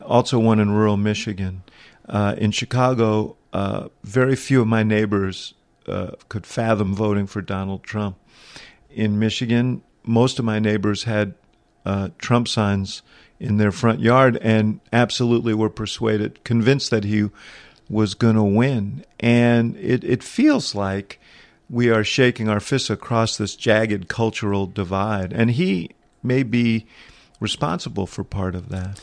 [0.01, 1.62] also one in rural Michigan.
[2.09, 5.55] Uh, in Chicago, uh, very few of my neighbors
[5.89, 8.16] uh, could fathom voting for Donald Trump.
[8.91, 11.35] In Michigan, most of my neighbors had
[11.85, 13.03] uh, Trump signs
[13.41, 17.28] in their front yard and absolutely were persuaded, convinced that he
[17.89, 19.05] was going to win.
[19.20, 21.20] And it, it feels like
[21.71, 25.33] we are shaking our fists across this jagged cultural divide.
[25.33, 25.91] And he
[26.23, 26.87] may be
[27.41, 29.01] responsible for part of that.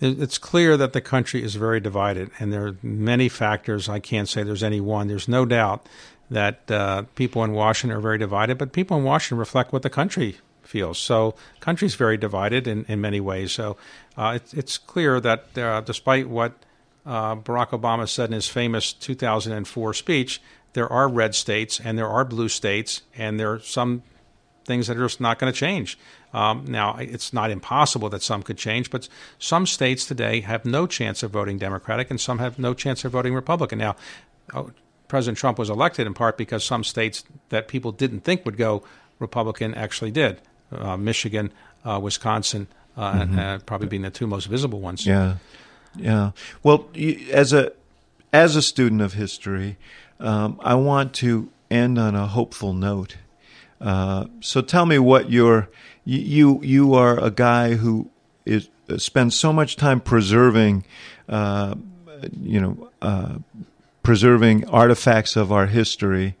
[0.00, 3.88] It's clear that the country is very divided, and there are many factors.
[3.88, 5.08] I can't say there's any one.
[5.08, 5.88] There's no doubt
[6.30, 9.90] that uh, people in Washington are very divided, but people in Washington reflect what the
[9.90, 10.98] country feels.
[10.98, 13.50] So, country's very divided in, in many ways.
[13.50, 13.76] So,
[14.16, 16.52] uh, it, it's clear that uh, despite what
[17.04, 20.40] uh, Barack Obama said in his famous 2004 speech,
[20.72, 24.02] there are red states and there are blue states, and there are some
[24.64, 25.98] things that are just not going to change.
[26.32, 29.08] Um, now, it's not impossible that some could change, but
[29.38, 33.12] some states today have no chance of voting Democratic and some have no chance of
[33.12, 33.78] voting Republican.
[33.78, 33.96] Now,
[34.54, 34.70] oh,
[35.08, 38.84] President Trump was elected in part because some states that people didn't think would go
[39.18, 40.40] Republican actually did.
[40.70, 41.50] Uh, Michigan,
[41.84, 43.38] uh, Wisconsin, uh, mm-hmm.
[43.38, 45.06] and, probably being the two most visible ones.
[45.06, 45.36] Yeah,
[45.96, 46.32] yeah.
[46.62, 46.88] Well,
[47.32, 47.72] as a
[48.34, 49.78] as a student of history,
[50.20, 53.16] um, I want to end on a hopeful note.
[53.80, 55.68] Uh, so tell me what your
[56.04, 58.10] you you are a guy who
[58.44, 60.84] is uh, spends so much time preserving,
[61.28, 61.74] uh,
[62.40, 63.38] you know, uh,
[64.02, 66.36] preserving artifacts of our history.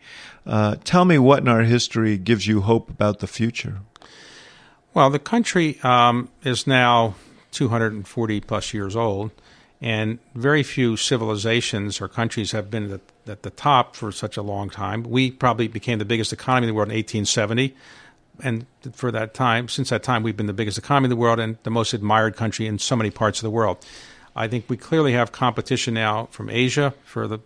[0.46, 3.80] Uh, tell me what in our history gives you hope about the future.
[4.94, 7.14] Well, the country um, is now
[7.52, 9.30] 240 plus years old,
[9.80, 14.36] and very few civilizations or countries have been at the, at the top for such
[14.36, 15.04] a long time.
[15.04, 17.74] We probably became the biggest economy in the world in 1870
[18.42, 21.40] and for that time, since that time, we've been the biggest economy in the world
[21.40, 23.84] and the most admired country in so many parts of the world.
[24.36, 27.40] I think we clearly have competition now from Asia for the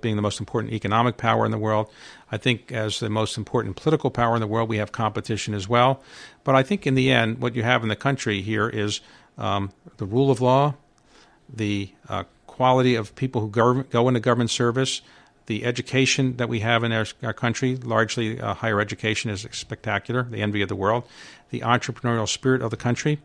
[0.00, 1.88] being the most important economic power in the world.
[2.32, 5.68] I think as the most important political power in the world, we have competition as
[5.68, 6.02] well.
[6.44, 9.00] But I think in the end, what you have in the country here is
[9.36, 10.74] um, the rule of law,
[11.52, 15.02] the uh, quality of people who go, go into government service,
[15.46, 20.24] the education that we have in our, our country, largely uh, higher education, is spectacular,
[20.24, 21.04] the envy of the world.
[21.50, 23.20] The entrepreneurial spirit of the country,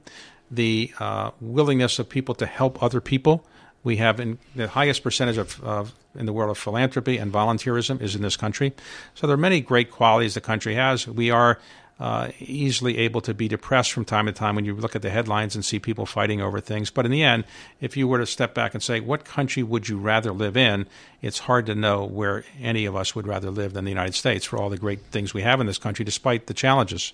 [0.52, 3.44] the uh, willingness of people to help other people.
[3.84, 8.02] We have in, the highest percentage of, of in the world of philanthropy and volunteerism
[8.02, 8.74] is in this country.
[9.16, 11.08] So there are many great qualities the country has.
[11.08, 11.58] We are
[12.02, 15.12] uh, easily able to be depressed from time to time when you look at the
[15.12, 16.90] headlines and see people fighting over things.
[16.90, 17.44] But in the end,
[17.80, 20.88] if you were to step back and say, what country would you rather live in?
[21.22, 24.44] It's hard to know where any of us would rather live than the United States
[24.46, 27.14] for all the great things we have in this country, despite the challenges.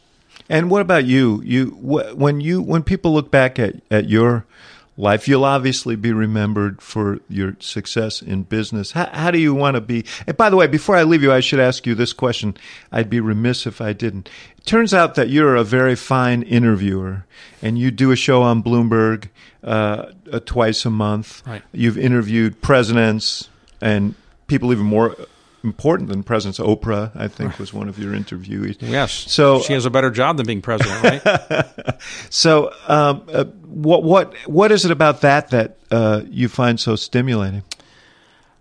[0.49, 1.41] And what about you?
[1.43, 4.45] You when you when people look back at, at your
[4.97, 5.27] life.
[5.27, 8.91] You'll obviously be remembered for your success in business.
[8.91, 10.05] How, how, do you want to be?
[10.25, 12.57] And by the way, before I leave you, I should ask you this question.
[12.91, 14.29] I'd be remiss if I didn't.
[14.57, 17.25] It turns out that you're a very fine interviewer,
[17.61, 19.29] and you do a show on Bloomberg
[19.63, 21.45] uh, uh, twice a month.
[21.45, 21.61] Right.
[21.71, 24.15] You've interviewed presidents and
[24.47, 25.15] people even more
[25.63, 26.59] important than presidents.
[26.59, 28.77] Oprah, I think, was one of your interviewees.
[28.79, 29.11] Yes.
[29.11, 31.95] So she has a better job than being president, right?
[32.29, 36.95] so, um, uh, what what what is it about that that uh, you find so
[36.95, 37.63] stimulating?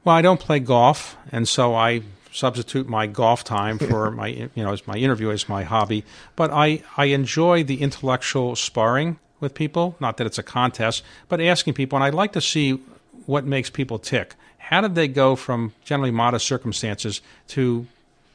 [0.04, 4.50] Well, I don't play golf, and so I substitute my golf time for my you
[4.56, 6.04] know as my interview is my hobby.
[6.34, 9.96] But I I enjoy the intellectual sparring with people.
[10.00, 12.80] Not that it's a contest, but asking people, and I'd like to see
[13.26, 14.34] what makes people tick
[14.68, 17.86] how did they go from generally modest circumstances to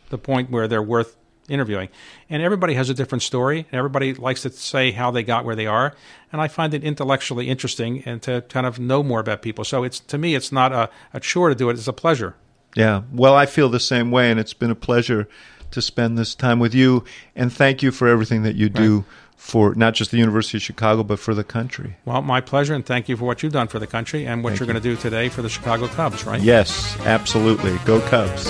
[0.09, 1.17] the point where they're worth
[1.49, 1.89] interviewing?
[2.29, 5.57] And everybody has a different story, and everybody likes to say how they got where
[5.57, 5.93] they are.
[6.31, 9.65] And I find it intellectually interesting and to kind of know more about people.
[9.65, 12.35] So it's to me, it's not a, a chore to do it; it's a pleasure.
[12.77, 15.27] Yeah, well, I feel the same way, and it's been a pleasure
[15.71, 17.03] to spend this time with you.
[17.35, 18.99] And thank you for everything that you do.
[18.99, 19.05] Right
[19.41, 21.97] for not just the University of Chicago, but for the country.
[22.05, 24.51] Well, my pleasure, and thank you for what you've done for the country and what
[24.51, 24.73] thank you're you.
[24.73, 26.39] going to do today for the Chicago Cubs, right?
[26.39, 27.75] Yes, absolutely.
[27.83, 28.49] Go Cubs.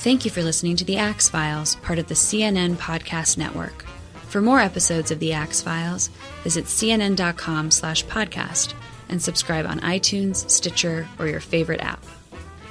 [0.00, 3.84] Thank you for listening to The Axe Files, part of the CNN Podcast Network.
[4.28, 6.08] For more episodes of The Axe Files,
[6.44, 8.74] visit cnn.com slash podcast
[9.08, 12.04] and subscribe on iTunes, Stitcher, or your favorite app.